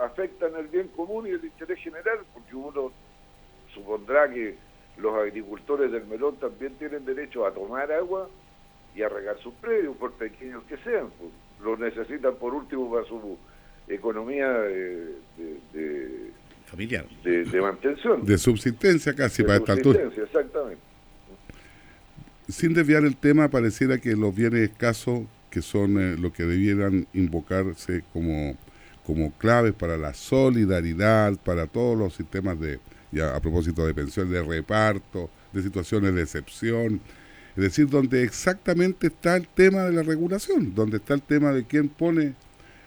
afectan 0.01 0.55
el 0.55 0.69
bien 0.69 0.87
común 0.95 1.27
y 1.27 1.31
el 1.31 1.45
interés 1.45 1.81
general, 1.81 2.21
porque 2.33 2.55
uno 2.55 2.93
supondrá 3.75 4.33
que 4.33 4.55
los 4.99 5.13
agricultores 5.17 5.91
del 5.91 6.07
melón 6.07 6.37
también 6.37 6.75
tienen 6.75 7.05
derecho 7.05 7.45
a 7.45 7.53
tomar 7.53 7.91
agua 7.91 8.29
y 8.95 9.03
a 9.03 9.09
regar 9.09 9.37
sus 9.43 9.55
predios, 9.55 9.97
por 9.97 10.13
pequeños 10.13 10.63
que 10.69 10.77
sean. 10.79 11.09
Pues, 11.19 11.33
los 11.65 11.81
necesitan 11.81 12.37
por 12.37 12.55
último 12.55 12.93
para 12.93 13.05
su 13.07 13.37
economía 13.89 14.49
de, 14.53 15.17
familiar. 16.67 17.07
De, 17.25 17.61
mantención. 17.61 18.25
De 18.25 18.39
subsistencia 18.39 19.15
casi 19.15 19.43
para 19.43 19.57
esta 19.57 19.73
altura. 19.73 20.01
exactamente. 20.17 20.81
Sin 22.49 22.73
desviar 22.73 23.03
el 23.03 23.17
tema, 23.17 23.49
pareciera 23.49 23.99
que 23.99 24.15
los 24.15 24.33
bienes 24.33 24.71
escasos, 24.71 25.23
que 25.53 25.61
son 25.61 26.01
eh, 26.01 26.17
lo 26.19 26.33
que 26.33 26.45
debieran 26.45 27.07
invocarse 27.13 28.03
como, 28.15 28.57
como 29.05 29.31
claves 29.33 29.75
para 29.75 29.99
la 29.99 30.15
solidaridad, 30.15 31.37
para 31.37 31.67
todos 31.67 31.97
los 31.97 32.15
sistemas 32.15 32.59
de, 32.59 32.81
ya 33.13 33.37
a 33.37 33.41
propósito 33.41 33.87
de 33.87 33.93
pensión, 33.93 34.31
de 34.31 34.43
reparto, 34.43 35.29
de 35.53 35.63
situaciones 35.63 36.15
de 36.15 36.23
excepción, 36.23 37.03
es 37.55 37.63
decir, 37.63 37.87
donde 37.87 38.23
exactamente 38.23 39.09
está 39.09 39.37
el 39.37 39.47
tema 39.47 39.83
de 39.83 39.93
la 39.93 40.03
regulación, 40.03 40.75
donde 40.75 40.97
está 40.97 41.13
el 41.13 41.21
tema 41.21 41.53
de 41.53 41.65
quién 41.65 41.91
pone 41.91 42.33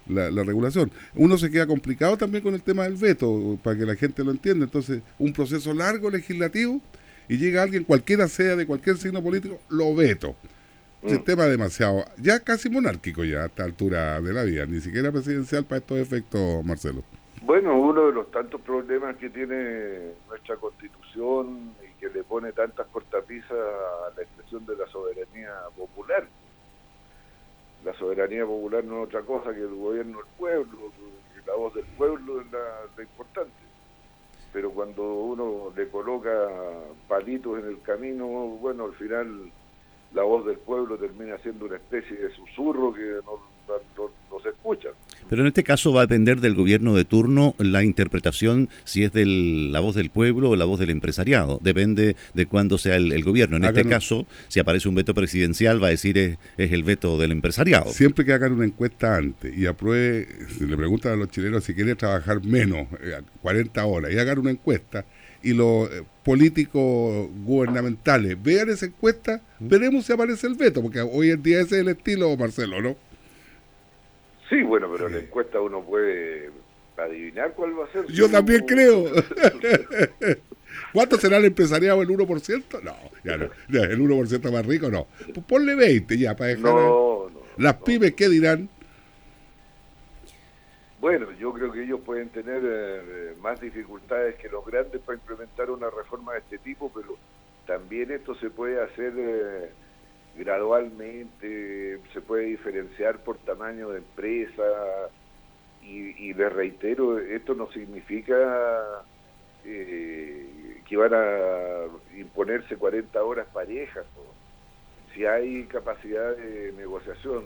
la, 0.07 0.43
regulación. 0.43 0.91
Uno 1.13 1.37
se 1.37 1.51
queda 1.51 1.67
complicado 1.67 2.17
también 2.17 2.43
con 2.43 2.55
el 2.55 2.63
tema 2.63 2.85
del 2.85 2.95
veto, 2.95 3.59
para 3.63 3.77
que 3.77 3.85
la 3.85 3.95
gente 3.95 4.23
lo 4.23 4.31
entienda. 4.31 4.65
Entonces, 4.65 5.01
un 5.19 5.33
proceso 5.33 5.71
largo 5.71 6.09
legislativo 6.09 6.81
y 7.29 7.37
llega 7.37 7.61
alguien, 7.61 7.83
cualquiera 7.83 8.27
sea 8.27 8.55
de 8.55 8.65
cualquier 8.65 8.97
signo 8.97 9.21
político, 9.21 9.59
lo 9.69 9.93
veto. 9.93 10.35
Un 11.05 11.11
mm. 11.11 11.15
sistema 11.17 11.45
demasiado, 11.45 12.03
ya 12.17 12.39
casi 12.39 12.67
monárquico 12.67 13.23
ya 13.23 13.43
a 13.43 13.45
esta 13.45 13.63
altura 13.63 14.19
de 14.19 14.33
la 14.33 14.43
vida, 14.43 14.65
ni 14.65 14.81
siquiera 14.81 15.11
presidencial 15.11 15.63
para 15.63 15.77
estos 15.77 15.99
efectos, 15.99 16.65
Marcelo. 16.65 17.03
Bueno, 17.43 17.79
uno 17.79 18.07
de 18.07 18.11
los 18.11 18.31
tantos 18.31 18.59
problemas 18.61 19.15
que 19.17 19.29
tiene 19.29 20.13
nuestra 20.27 20.55
constitución 20.55 21.75
y 21.79 21.99
que 21.99 22.09
le 22.09 22.23
pone 22.23 22.53
tantas 22.53 22.87
cortapisas 22.87 23.51
a 23.51 24.15
la 24.17 24.23
expresión 24.23 24.65
de 24.65 24.75
la 24.77 24.87
soberanía 24.87 25.53
popular. 25.77 26.25
La 27.83 27.93
soberanía 27.93 28.43
popular 28.43 28.83
no 28.83 29.03
es 29.03 29.07
otra 29.09 29.21
cosa 29.21 29.53
que 29.53 29.61
el 29.61 29.75
gobierno 29.75 30.17
del 30.17 30.27
pueblo, 30.39 30.91
la 31.45 31.53
voz 31.53 31.75
del 31.75 31.85
pueblo 31.85 32.41
es 32.41 32.51
la, 32.51 33.03
importante. 33.03 33.53
Pero 34.51 34.71
cuando 34.71 35.03
uno 35.03 35.71
le 35.75 35.87
coloca 35.89 36.31
palitos 37.07 37.59
en 37.59 37.67
el 37.67 37.81
camino, 37.83 38.25
bueno, 38.25 38.85
al 38.85 38.93
final 38.93 39.51
la 40.15 40.23
voz 40.23 40.45
del 40.45 40.57
pueblo 40.57 40.97
termina 40.97 41.37
siendo 41.39 41.65
una 41.65 41.75
especie 41.75 42.15
de 42.15 42.33
susurro 42.33 42.93
que 42.93 43.19
no, 43.25 43.55
no 44.31 44.39
se 44.41 44.49
escucha. 44.49 44.89
Pero 45.29 45.41
en 45.41 45.47
este 45.47 45.63
caso 45.63 45.91
va 45.91 46.01
a 46.01 46.03
depender 46.05 46.39
del 46.39 46.55
gobierno 46.55 46.95
de 46.95 47.03
turno 47.03 47.55
la 47.57 47.83
interpretación 47.83 48.69
si 48.83 49.03
es 49.03 49.11
de 49.11 49.25
la 49.25 49.79
voz 49.79 49.95
del 49.95 50.09
pueblo 50.09 50.51
o 50.51 50.55
la 50.55 50.65
voz 50.65 50.79
del 50.79 50.91
empresariado. 50.91 51.59
Depende 51.61 52.15
de 52.33 52.45
cuándo 52.45 52.77
sea 52.77 52.95
el, 52.95 53.23
gobierno. 53.23 53.57
En 53.57 53.65
este 53.65 53.85
caso, 53.85 54.25
si 54.47 54.59
aparece 54.59 54.87
un 54.87 54.95
veto 54.95 55.13
presidencial, 55.13 55.83
va 55.83 55.87
a 55.87 55.91
decir 55.91 56.17
es, 56.17 56.37
el 56.57 56.83
veto 56.83 57.17
del 57.17 57.31
empresariado. 57.31 57.91
Siempre 57.91 58.23
que 58.23 58.33
hagan 58.33 58.53
una 58.53 58.65
encuesta 58.65 59.17
antes 59.17 59.55
y 59.57 59.65
apruebe, 59.65 60.27
si 60.57 60.65
le 60.65 60.77
preguntan 60.77 61.13
a 61.13 61.15
los 61.15 61.29
chilenos 61.29 61.63
si 61.63 61.73
quiere 61.73 61.95
trabajar 61.95 62.43
menos, 62.43 62.87
40 63.41 63.81
eh, 63.81 63.83
horas, 63.85 64.13
y 64.13 64.19
hagan 64.19 64.39
una 64.39 64.51
encuesta, 64.51 65.05
y 65.45 65.53
los 65.53 65.91
eh, 65.91 66.03
políticos 66.23 67.29
gubernamentales 67.45 68.41
vean 68.41 68.69
esa 68.69 68.87
encuesta, 68.87 69.41
veremos 69.59 70.05
si 70.05 70.11
aparece 70.11 70.47
el 70.47 70.55
veto, 70.55 70.81
porque 70.81 71.01
hoy 71.01 71.29
en 71.29 71.43
día 71.43 71.61
ese 71.61 71.75
es 71.75 71.81
el 71.81 71.89
estilo, 71.89 72.35
Marcelo, 72.35 72.81
¿no? 72.81 72.95
Sí, 74.49 74.63
bueno, 74.63 74.89
pero 74.91 75.05
en 75.05 75.13
la 75.13 75.19
encuesta 75.19 75.61
uno 75.61 75.83
puede 75.83 76.49
adivinar 76.97 77.53
cuál 77.53 77.79
va 77.79 77.85
a 77.85 77.91
ser. 77.91 78.07
Yo 78.07 78.27
también 78.27 78.65
creo. 78.65 79.05
¿Cuánto 80.93 81.17
será 81.19 81.37
el 81.37 81.45
empresariado? 81.45 82.01
¿El 82.01 82.09
1%? 82.09 82.81
No, 82.81 82.95
ya 83.23 83.37
no. 83.37 83.45
¿El 83.69 83.99
1% 83.99 84.51
más 84.51 84.65
rico? 84.65 84.89
No. 84.89 85.07
Pues 85.31 85.45
ponle 85.45 85.75
20 85.75 86.17
ya 86.17 86.35
para 86.35 86.49
dejar. 86.49 86.63
No, 86.63 87.29
no, 87.29 87.41
¿Las 87.57 87.75
pymes 87.75 88.15
qué 88.15 88.29
dirán? 88.29 88.67
Bueno, 91.05 91.31
yo 91.33 91.53
creo 91.53 91.71
que 91.71 91.83
ellos 91.83 91.99
pueden 92.03 92.29
tener 92.29 92.63
eh, 92.65 93.35
más 93.39 93.61
dificultades 93.61 94.37
que 94.37 94.49
los 94.49 94.65
grandes 94.65 94.99
para 95.01 95.19
implementar 95.19 95.69
una 95.69 95.87
reforma 95.91 96.33
de 96.33 96.39
este 96.39 96.57
tipo, 96.57 96.91
pero 96.91 97.15
también 97.67 98.09
esto 98.09 98.33
se 98.33 98.49
puede 98.49 98.81
hacer. 98.81 99.13
Eh, 99.15 99.69
gradualmente, 100.35 101.99
se 102.11 102.21
puede 102.21 102.45
diferenciar 102.45 103.19
por 103.19 103.37
tamaño 103.37 103.91
de 103.91 103.99
empresa 103.99 104.63
y, 105.83 106.33
les 106.33 106.51
reitero, 106.51 107.19
esto 107.19 107.53
no 107.53 107.71
significa 107.71 109.03
eh, 109.63 110.81
que 110.89 110.97
van 110.97 111.13
a 111.13 112.17
imponerse 112.17 112.77
40 112.77 113.23
horas 113.23 113.45
parejas. 113.53 114.05
Si 115.13 115.23
hay 115.23 115.65
capacidad 115.65 116.35
de 116.35 116.73
negociación, 116.75 117.43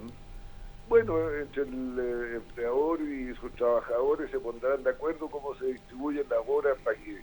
bueno, 0.90 1.32
entre 1.36 1.64
el 1.64 2.00
eh, 2.00 2.36
empleador 2.38 3.00
y 3.02 3.34
sus 3.36 3.52
trabajadores 3.54 4.32
se 4.32 4.40
pondrán 4.40 4.84
de 4.84 4.90
acuerdo 4.90 5.30
cómo 5.30 5.56
se 5.56 5.68
distribuyen 5.68 6.26
las 6.28 6.40
horas 6.48 6.78
para 6.84 6.98
que 6.98 7.22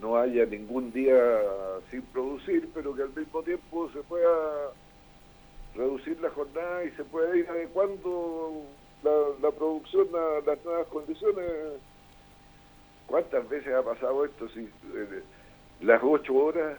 no 0.00 0.16
haya 0.16 0.46
ningún 0.46 0.92
día 0.92 1.16
sin 1.90 2.02
producir, 2.02 2.68
pero 2.72 2.94
que 2.94 3.02
al 3.02 3.14
mismo 3.14 3.42
tiempo 3.42 3.90
se 3.90 4.00
pueda 4.02 4.70
reducir 5.74 6.20
la 6.20 6.30
jornada 6.30 6.84
y 6.84 6.90
se 6.92 7.04
pueda 7.04 7.36
ir 7.36 7.48
adecuando 7.48 8.62
la, 9.02 9.50
producción 9.50 10.08
a 10.14 10.46
las 10.46 10.64
nuevas 10.64 10.86
condiciones. 10.86 11.46
¿Cuántas 13.08 13.48
veces 13.48 13.74
ha 13.74 13.82
pasado 13.82 14.24
esto? 14.24 14.48
Si, 14.50 14.60
eh, 14.60 15.22
las 15.80 16.00
ocho 16.04 16.34
horas, 16.34 16.78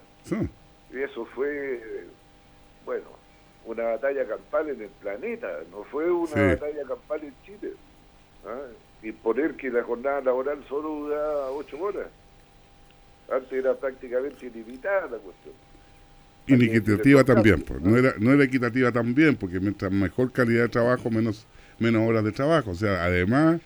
y 0.92 1.02
eso 1.02 1.26
fue, 1.26 2.08
bueno, 2.86 3.17
una 3.68 3.84
batalla 3.84 4.26
campal 4.28 4.70
en 4.70 4.82
el 4.82 4.90
planeta, 4.90 5.48
no 5.72 5.84
fue 5.84 6.10
una 6.12 6.54
batalla 6.54 6.84
campal 6.88 7.24
en 7.24 7.34
Chile. 7.46 7.74
¿ah? 8.46 8.68
Y 9.04 9.12
poner 9.12 9.56
que 9.56 9.70
la 9.70 9.84
jornada 9.84 10.22
laboral 10.22 10.64
solo 10.68 10.90
duraba 10.90 11.52
ocho 11.52 11.80
horas. 11.80 12.08
Antes 13.32 13.52
era 13.52 13.76
prácticamente 13.76 14.46
ilimitada 14.46 15.02
la 15.02 15.18
cuestión. 15.18 15.54
Inequitativa 16.48 17.26
también, 17.26 17.62
pues. 17.62 17.82
no, 17.82 17.98
era, 17.98 18.14
no 18.20 18.32
era 18.32 18.46
equitativa 18.46 18.92
también, 18.92 19.36
porque 19.36 19.60
mientras 19.60 19.92
mejor 19.92 20.32
calidad 20.32 20.64
de 20.64 20.70
trabajo, 20.70 21.12
menos, 21.12 21.46
menos 21.78 22.08
horas 22.08 22.24
de 22.24 22.32
trabajo. 22.32 22.72
O 22.72 22.76
sea, 22.76 23.04
además 23.04 23.60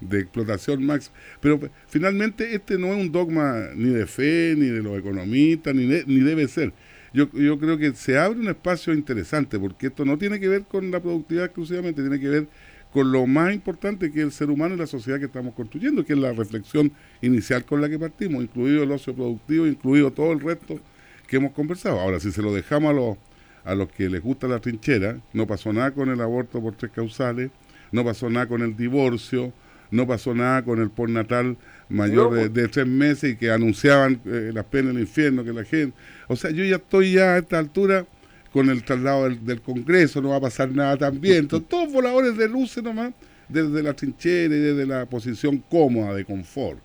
de 0.00 0.20
explotación 0.20 0.84
máxima. 0.84 1.16
Pero 1.40 1.60
pues, 1.60 1.72
finalmente 1.88 2.54
este 2.54 2.78
no 2.78 2.88
es 2.88 3.00
un 3.00 3.12
dogma 3.12 3.70
ni 3.74 3.90
de 3.90 4.06
fe, 4.06 4.54
ni 4.56 4.66
de 4.66 4.82
los 4.82 4.98
economistas, 4.98 5.74
ni, 5.74 5.86
ni 5.86 6.20
debe 6.20 6.48
ser. 6.48 6.72
Yo, 7.16 7.30
yo 7.32 7.58
creo 7.58 7.78
que 7.78 7.94
se 7.94 8.18
abre 8.18 8.38
un 8.38 8.48
espacio 8.48 8.92
interesante, 8.92 9.58
porque 9.58 9.86
esto 9.86 10.04
no 10.04 10.18
tiene 10.18 10.38
que 10.38 10.48
ver 10.48 10.64
con 10.64 10.90
la 10.90 11.00
productividad 11.00 11.46
exclusivamente, 11.46 12.02
tiene 12.02 12.20
que 12.20 12.28
ver 12.28 12.46
con 12.92 13.10
lo 13.10 13.26
más 13.26 13.54
importante 13.54 14.12
que 14.12 14.18
es 14.18 14.24
el 14.26 14.32
ser 14.32 14.50
humano 14.50 14.74
y 14.74 14.78
la 14.78 14.86
sociedad 14.86 15.18
que 15.18 15.24
estamos 15.24 15.54
construyendo, 15.54 16.04
que 16.04 16.12
es 16.12 16.18
la 16.18 16.34
reflexión 16.34 16.92
inicial 17.22 17.64
con 17.64 17.80
la 17.80 17.88
que 17.88 17.98
partimos, 17.98 18.42
incluido 18.44 18.82
el 18.82 18.92
ocio 18.92 19.14
productivo, 19.14 19.66
incluido 19.66 20.12
todo 20.12 20.30
el 20.30 20.40
resto 20.40 20.78
que 21.26 21.36
hemos 21.38 21.52
conversado. 21.52 21.98
Ahora, 22.00 22.20
si 22.20 22.30
se 22.30 22.42
lo 22.42 22.52
dejamos 22.52 22.90
a 22.90 22.92
los, 22.92 23.16
a 23.64 23.74
los 23.74 23.88
que 23.88 24.10
les 24.10 24.22
gusta 24.22 24.46
la 24.46 24.60
trinchera, 24.60 25.18
no 25.32 25.46
pasó 25.46 25.72
nada 25.72 25.92
con 25.92 26.10
el 26.10 26.20
aborto 26.20 26.60
por 26.60 26.74
tres 26.74 26.92
causales, 26.92 27.50
no 27.92 28.04
pasó 28.04 28.28
nada 28.28 28.46
con 28.46 28.60
el 28.60 28.76
divorcio, 28.76 29.54
no 29.90 30.06
pasó 30.06 30.34
nada 30.34 30.62
con 30.66 30.82
el 30.82 30.90
postnatal 30.90 31.56
mayor 31.88 32.50
de, 32.50 32.68
tres 32.68 32.86
meses 32.86 33.32
y 33.32 33.36
que 33.36 33.50
anunciaban 33.50 34.20
eh, 34.24 34.50
las 34.52 34.64
penas 34.64 34.94
del 34.94 35.02
infierno, 35.02 35.44
que 35.44 35.52
la 35.52 35.64
gente... 35.64 35.96
O 36.28 36.36
sea, 36.36 36.50
yo 36.50 36.64
ya 36.64 36.76
estoy 36.76 37.12
ya 37.12 37.34
a 37.34 37.38
esta 37.38 37.58
altura 37.58 38.06
con 38.52 38.70
el 38.70 38.82
traslado 38.84 39.28
del, 39.28 39.60
Congreso, 39.60 40.22
no 40.22 40.30
va 40.30 40.36
a 40.36 40.40
pasar 40.40 40.70
nada 40.70 40.96
también. 40.96 41.36
Entonces, 41.40 41.68
todos 41.68 41.92
voladores 41.92 42.36
de 42.36 42.48
luces 42.48 42.82
nomás, 42.82 43.12
desde 43.48 43.82
la 43.82 43.92
trinchera 43.92 44.54
y 44.54 44.58
desde 44.58 44.86
la 44.86 45.06
posición 45.06 45.62
cómoda, 45.70 46.14
de 46.14 46.24
confort, 46.24 46.78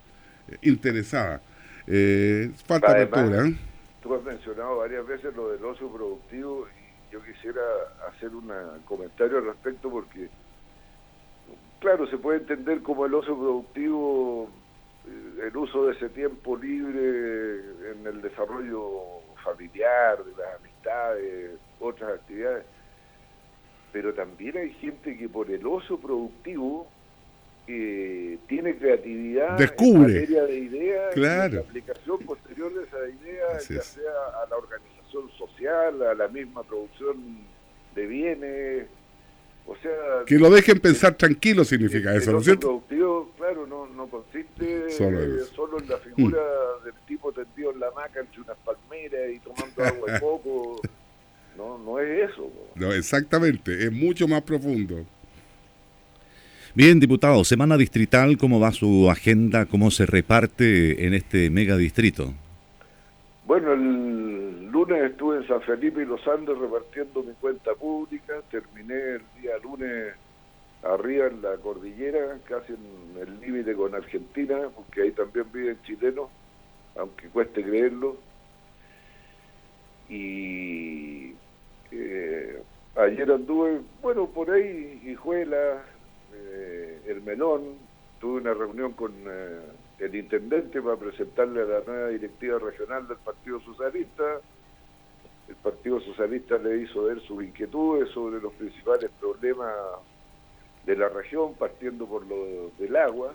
eh, 0.49 0.57
interesada. 0.63 1.41
Eh, 1.87 2.51
falta 2.67 2.91
apertura. 2.91 3.47
¿eh? 3.47 3.55
Tú 4.03 4.13
has 4.13 4.23
mencionado 4.23 4.77
varias 4.77 5.05
veces 5.07 5.35
lo 5.35 5.51
del 5.51 5.63
ocio 5.63 5.89
productivo 5.89 6.67
y 6.67 7.13
yo 7.13 7.23
quisiera 7.23 7.61
hacer 8.09 8.29
un 8.29 8.51
comentario 8.85 9.37
al 9.37 9.45
respecto 9.45 9.89
porque, 9.89 10.29
claro, 11.79 12.05
se 12.07 12.17
puede 12.17 12.39
entender 12.39 12.81
como 12.81 13.05
el 13.05 13.13
ocio 13.13 13.37
productivo 13.37 14.49
el 15.05 15.57
uso 15.57 15.87
de 15.87 15.93
ese 15.93 16.09
tiempo 16.09 16.55
libre 16.55 17.59
en 17.91 18.05
el 18.05 18.21
desarrollo 18.21 19.21
familiar, 19.43 20.23
de 20.23 20.31
las 20.31 20.59
amistades, 20.59 21.51
otras 21.79 22.19
actividades. 22.19 22.65
Pero 23.91 24.13
también 24.13 24.57
hay 24.57 24.71
gente 24.73 25.17
que 25.17 25.27
por 25.27 25.49
el 25.49 25.65
oso 25.65 25.99
productivo 25.99 26.87
eh, 27.67 28.37
tiene 28.47 28.75
creatividad 28.75 29.57
Descubre. 29.57 30.13
en 30.13 30.21
materia 30.21 30.43
de 30.43 30.57
ideas 30.57 31.13
claro. 31.13 31.55
y 31.55 31.57
aplicación 31.57 32.19
posterior 32.19 32.73
de 32.73 32.83
esa 32.83 32.97
idea, 33.07 33.59
ya 33.59 33.81
sea 33.81 34.11
a 34.43 34.49
la 34.49 34.57
organización 34.57 35.29
social, 35.37 36.01
a 36.03 36.13
la 36.13 36.27
misma 36.27 36.63
producción 36.63 37.39
de 37.95 38.05
bienes. 38.05 38.87
O 39.65 39.75
sea, 39.77 39.91
que 40.25 40.37
lo 40.37 40.49
dejen 40.49 40.79
pensar 40.79 41.15
tranquilo 41.15 41.63
significa 41.63 42.13
eso, 42.15 42.31
¿no 42.31 42.39
es 42.39 42.45
cierto? 42.45 42.67
productivo, 42.67 43.31
claro, 43.37 43.67
no, 43.67 43.87
no 43.87 44.07
consiste 44.07 44.89
solo, 44.91 45.79
en 45.79 45.87
la 45.87 45.97
figura 45.97 46.41
mm. 46.81 46.85
del 46.85 46.93
tipo 47.07 47.31
tendido 47.31 47.71
en 47.71 47.79
la 47.79 47.87
hamaca 47.87 48.19
entre 48.19 48.41
unas 48.41 48.57
palmeras 48.57 49.29
y 49.33 49.39
tomando 49.39 49.83
agua 49.83 50.13
de 50.13 50.19
coco. 50.19 50.81
No, 51.57 51.77
no 51.77 51.99
es 51.99 52.31
eso. 52.31 52.49
No, 52.75 52.93
exactamente, 52.93 53.83
es 53.83 53.91
mucho 53.91 54.25
más 54.25 54.41
profundo. 54.41 55.05
Bien, 56.73 56.99
diputado, 56.99 57.43
semana 57.43 57.75
distrital, 57.75 58.37
¿cómo 58.37 58.59
va 58.59 58.71
su 58.71 59.09
agenda? 59.11 59.65
¿Cómo 59.65 59.91
se 59.91 60.05
reparte 60.05 61.05
en 61.05 61.13
este 61.13 61.49
megadistrito? 61.49 62.33
Bueno, 63.45 63.73
el 63.73 64.20
lunes 64.81 65.11
estuve 65.11 65.37
en 65.37 65.47
San 65.47 65.61
Felipe 65.61 66.01
y 66.01 66.05
Los 66.05 66.27
Andes 66.27 66.57
repartiendo 66.57 67.21
mi 67.21 67.33
cuenta 67.33 67.75
pública, 67.75 68.41
terminé 68.49 68.95
el 68.95 69.21
día 69.39 69.57
lunes 69.63 70.15
arriba 70.81 71.27
en 71.27 71.41
la 71.43 71.55
cordillera, 71.57 72.39
casi 72.45 72.73
en 72.73 73.21
el 73.21 73.39
límite 73.41 73.75
con 73.75 73.93
Argentina, 73.93 74.57
porque 74.75 75.03
ahí 75.03 75.11
también 75.11 75.45
viven 75.53 75.77
chilenos, 75.83 76.29
aunque 76.95 77.27
cueste 77.27 77.63
creerlo. 77.63 78.17
Y 80.09 81.35
eh, 81.91 82.63
ayer 82.95 83.31
anduve, 83.31 83.81
bueno, 84.01 84.25
por 84.27 84.49
ahí, 84.49 84.99
Hijuela, 85.05 85.83
eh, 86.33 87.01
El 87.05 87.21
Melón, 87.21 87.75
tuve 88.19 88.41
una 88.41 88.55
reunión 88.55 88.93
con 88.93 89.13
eh, 89.27 89.59
el 89.99 90.15
intendente 90.15 90.81
para 90.81 90.97
presentarle 90.97 91.61
a 91.61 91.65
la 91.65 91.81
nueva 91.85 92.07
directiva 92.07 92.57
regional 92.57 93.07
del 93.07 93.17
Partido 93.17 93.59
Socialista. 93.61 94.41
El 95.51 95.57
Partido 95.57 95.99
Socialista 95.99 96.57
le 96.57 96.77
hizo 96.77 97.03
ver 97.03 97.19
sus 97.23 97.43
inquietudes 97.43 98.09
sobre 98.11 98.39
los 98.39 98.53
principales 98.53 99.11
problemas 99.19 99.69
de 100.85 100.95
la 100.95 101.09
región, 101.09 101.55
partiendo 101.55 102.05
por 102.05 102.25
lo 102.25 102.71
del 102.79 102.95
agua. 102.95 103.33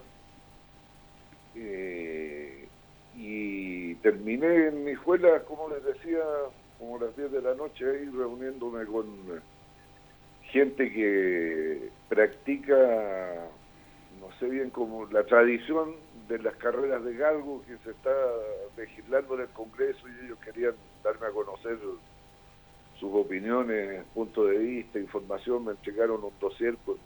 Eh, 1.55 2.67
y 3.17 3.97
terminé 3.97 4.69
en 4.69 4.85
mi 4.85 4.93
escuela, 4.93 5.43
como 5.43 5.69
les 5.69 5.85
decía, 5.85 6.25
como 6.79 6.97
a 6.97 7.01
las 7.01 7.17
10 7.17 7.33
de 7.33 7.43
la 7.43 7.55
noche, 7.55 7.85
ahí 7.85 8.09
reuniéndome 8.09 8.87
con 8.87 9.05
gente 10.45 10.91
que 10.91 11.91
practica, 12.09 13.47
no 14.21 14.33
sé 14.39 14.47
bien 14.49 14.71
cómo, 14.71 15.05
la 15.13 15.23
tradición 15.25 15.97
de 16.29 16.39
las 16.39 16.57
carreras 16.57 17.05
de 17.05 17.15
galgo 17.15 17.63
que 17.67 17.77
se 17.85 17.91
está 17.91 18.11
legislando 18.77 19.35
en 19.35 19.43
el 19.43 19.49
Congreso 19.49 20.01
y 20.09 20.27
ellos 20.27 20.39
querían 20.45 20.75
darme 21.05 21.27
a 21.27 21.31
conocer 21.31 21.79
sus 22.99 23.11
opiniones, 23.13 24.05
puntos 24.15 24.51
de 24.51 24.59
vista, 24.59 24.99
información, 24.99 25.67
me 25.67 25.73
entregaron 25.73 26.25
un 26.25 26.33
dossier 26.41 26.77
con 26.85 26.97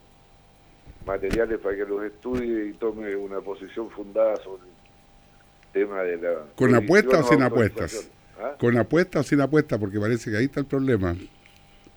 materiales 1.05 1.59
para 1.59 1.77
que 1.77 1.85
los 1.85 2.05
estudie 2.05 2.67
y 2.67 2.73
tome 2.75 3.15
una 3.17 3.41
posición 3.41 3.91
fundada 3.91 4.37
sobre 4.37 4.63
el 4.63 5.73
tema 5.73 6.03
de 6.03 6.17
la... 6.19 6.47
¿Con 6.55 6.75
apuestas 6.75 7.27
o 7.27 7.29
sin 7.29 7.43
apuestas? 7.43 8.11
¿Ah? 8.39 8.55
¿Con 8.59 8.79
apuestas 8.79 9.27
o 9.27 9.29
sin 9.29 9.41
apuestas? 9.41 9.79
Porque 9.79 9.99
parece 9.99 10.31
que 10.31 10.37
ahí 10.37 10.45
está 10.45 10.61
el 10.61 10.67
problema. 10.67 11.15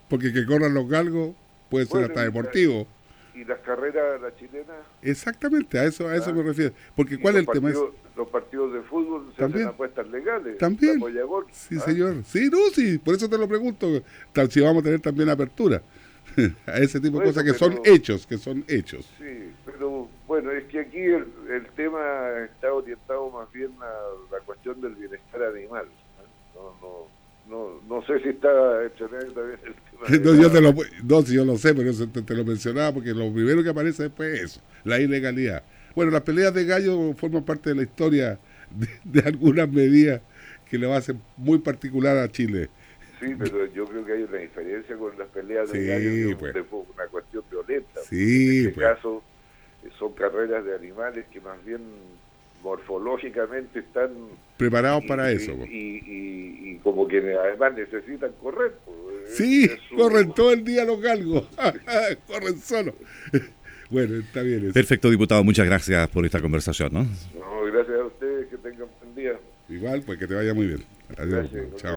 Porque 0.10 0.34
que 0.34 0.46
corran 0.46 0.74
los 0.74 0.88
galgos 0.90 1.36
puede 1.70 1.86
ser 1.86 2.06
hasta 2.06 2.24
deportivo. 2.24 2.88
¿Y 3.36 3.46
las 3.46 3.60
carreras, 3.60 4.22
la 4.22 4.36
chilena? 4.36 4.74
Exactamente, 5.02 5.80
a 5.80 5.86
eso 5.86 6.08
a 6.08 6.15
eso 6.15 6.30
ah. 6.30 6.34
me 6.34 6.43
refiero. 6.43 6.74
Porque 6.96 7.19
¿cuál 7.19 7.36
es 7.36 7.41
el 7.41 7.48
tema? 7.48 7.72
Los 8.15 8.30
partidos 8.30 8.74
de 8.74 8.82
fútbol 8.82 9.32
se 9.32 9.41
¿También? 9.41 9.63
hacen 9.63 9.74
apuestas 9.74 10.08
legales. 10.10 10.58
También. 10.60 11.02
Sí, 11.52 11.78
¿ah? 11.80 11.84
señor. 11.84 12.24
Sí, 12.26 12.50
no, 12.52 12.60
sí, 12.72 13.00
por 13.00 13.15
eso 13.15 13.28
te 13.28 13.38
lo 13.38 13.48
pregunto. 13.48 13.88
Tal 14.32 14.52
si 14.52 14.62
vamos 14.62 14.82
a 14.82 14.84
tener 14.84 15.00
también 15.00 15.30
apertura. 15.30 15.82
a 16.65 16.78
ese 16.80 17.00
tipo 17.00 17.19
de 17.19 17.26
cosas 17.26 17.43
que 17.43 17.54
son 17.54 17.80
hechos, 17.84 18.26
que 18.26 18.38
son 18.38 18.63
hechos. 18.67 19.10
Sí, 19.17 19.52
pero 19.65 20.08
bueno, 20.28 20.52
es 20.52 20.63
que 20.65 20.80
aquí 20.80 21.00
el, 21.00 21.67
tema 21.76 22.00
está 22.46 22.74
orientado 22.74 23.30
más 23.30 23.52
bien 23.52 23.72
a 23.82 24.34
la 24.34 24.39
cuestión 24.41 24.80
del 24.82 24.96
bienestar 24.96 25.43
animal. 25.43 25.86
No, 26.56 26.76
no, 26.82 27.08
no, 27.47 27.82
no 27.88 28.06
sé 28.06 28.19
si 28.21 28.29
está 28.29 28.49
hecho 28.86 29.08
también 29.08 29.27
el 29.27 29.34
tema. 29.34 30.34
no, 30.34 30.41
yo 30.41 30.51
te 30.51 30.62
lo, 30.62 30.73
no, 31.03 31.21
si 31.21 31.36
yo 31.36 31.45
lo 31.45 31.58
sé, 31.58 31.73
pero 31.73 31.89
eso 31.89 32.08
te, 32.08 32.34
lo 32.34 32.45
mencionaba 32.45 32.93
porque 32.93 33.13
lo 33.13 33.32
primero 33.34 33.63
que 33.63 33.69
aparece 33.69 34.03
después 34.03 34.34
es 34.34 34.43
eso, 34.43 34.62
la 34.84 34.99
ilegalidad. 34.99 35.63
Bueno, 35.95 36.12
las 36.12 36.21
peleas 36.21 36.53
de 36.53 36.65
gallo 36.65 37.13
forman 37.13 37.43
parte 37.43 37.69
de 37.69 37.75
la 37.75 37.84
historia 37.84 38.39
de, 39.03 39.19
algunas 39.21 39.69
medidas 39.69 40.21
que 40.69 40.77
le 40.77 40.88
va 40.88 40.95
a 40.95 40.99
hacer 40.99 41.15
muy 41.38 41.60
particular 41.60 42.17
a 42.17 42.32
Chile. 42.32 42.69
Sí, 43.19 43.36
pero 43.38 43.65
yo 43.67 43.86
creo 43.86 44.06
que 44.06 44.13
hay 44.13 44.23
una 44.23 44.38
diferencia 44.38 44.97
con 44.97 45.17
las 45.17 45.27
peleas 45.29 45.71
de 45.71 45.86
gallo, 45.86 46.38
pues. 46.38 46.56
una 46.71 47.08
cuestión 47.08 47.43
violenta. 47.49 48.01
Sí, 48.10 48.60
en 48.60 48.67
este 48.67 48.73
pues. 48.73 48.88
caso 48.88 49.23
eh, 49.84 49.89
son 49.99 50.13
carreras 50.13 50.65
de 50.65 50.75
animales 50.75 51.25
que 51.32 51.39
más 51.39 51.63
bien 51.63 51.82
morfológicamente 52.63 53.80
están 53.80 54.12
preparados 54.58 55.04
para 55.06 55.32
eso. 55.32 55.52
Y, 55.69 56.80
como 56.82 57.08
que 57.08 57.19
además 57.36 57.76
necesitan 57.76 58.32
correr. 58.41 58.73
sí, 59.28 59.69
corren 59.95 60.34
todo 60.34 60.52
el 60.52 60.63
día 60.63 60.84
los 60.84 60.99
galgos, 61.02 61.47
corren 62.28 62.58
solo. 62.58 62.95
bueno, 63.89 64.15
está 64.15 64.41
bien. 64.41 64.65
Eso. 64.65 64.73
Perfecto, 64.73 65.10
diputado, 65.10 65.43
muchas 65.43 65.65
gracias 65.65 66.10
por 66.10 66.26
esta 66.26 66.41
conversación. 66.41 66.89
¿no? 66.93 67.04
no 67.04 67.63
gracias 67.71 67.99
a 67.99 68.06
ustedes, 68.06 68.47
que 68.47 68.58
tengan 68.58 68.88
buen 69.02 69.15
día. 69.15 69.39
Igual, 69.69 70.04
pues 70.06 70.19
que 70.19 70.28
te 70.28 70.36
vaya 70.36 70.54
muy 70.54 70.67
bien. 70.67 70.84
Adiós. 71.17 71.49
Chao. 71.78 71.91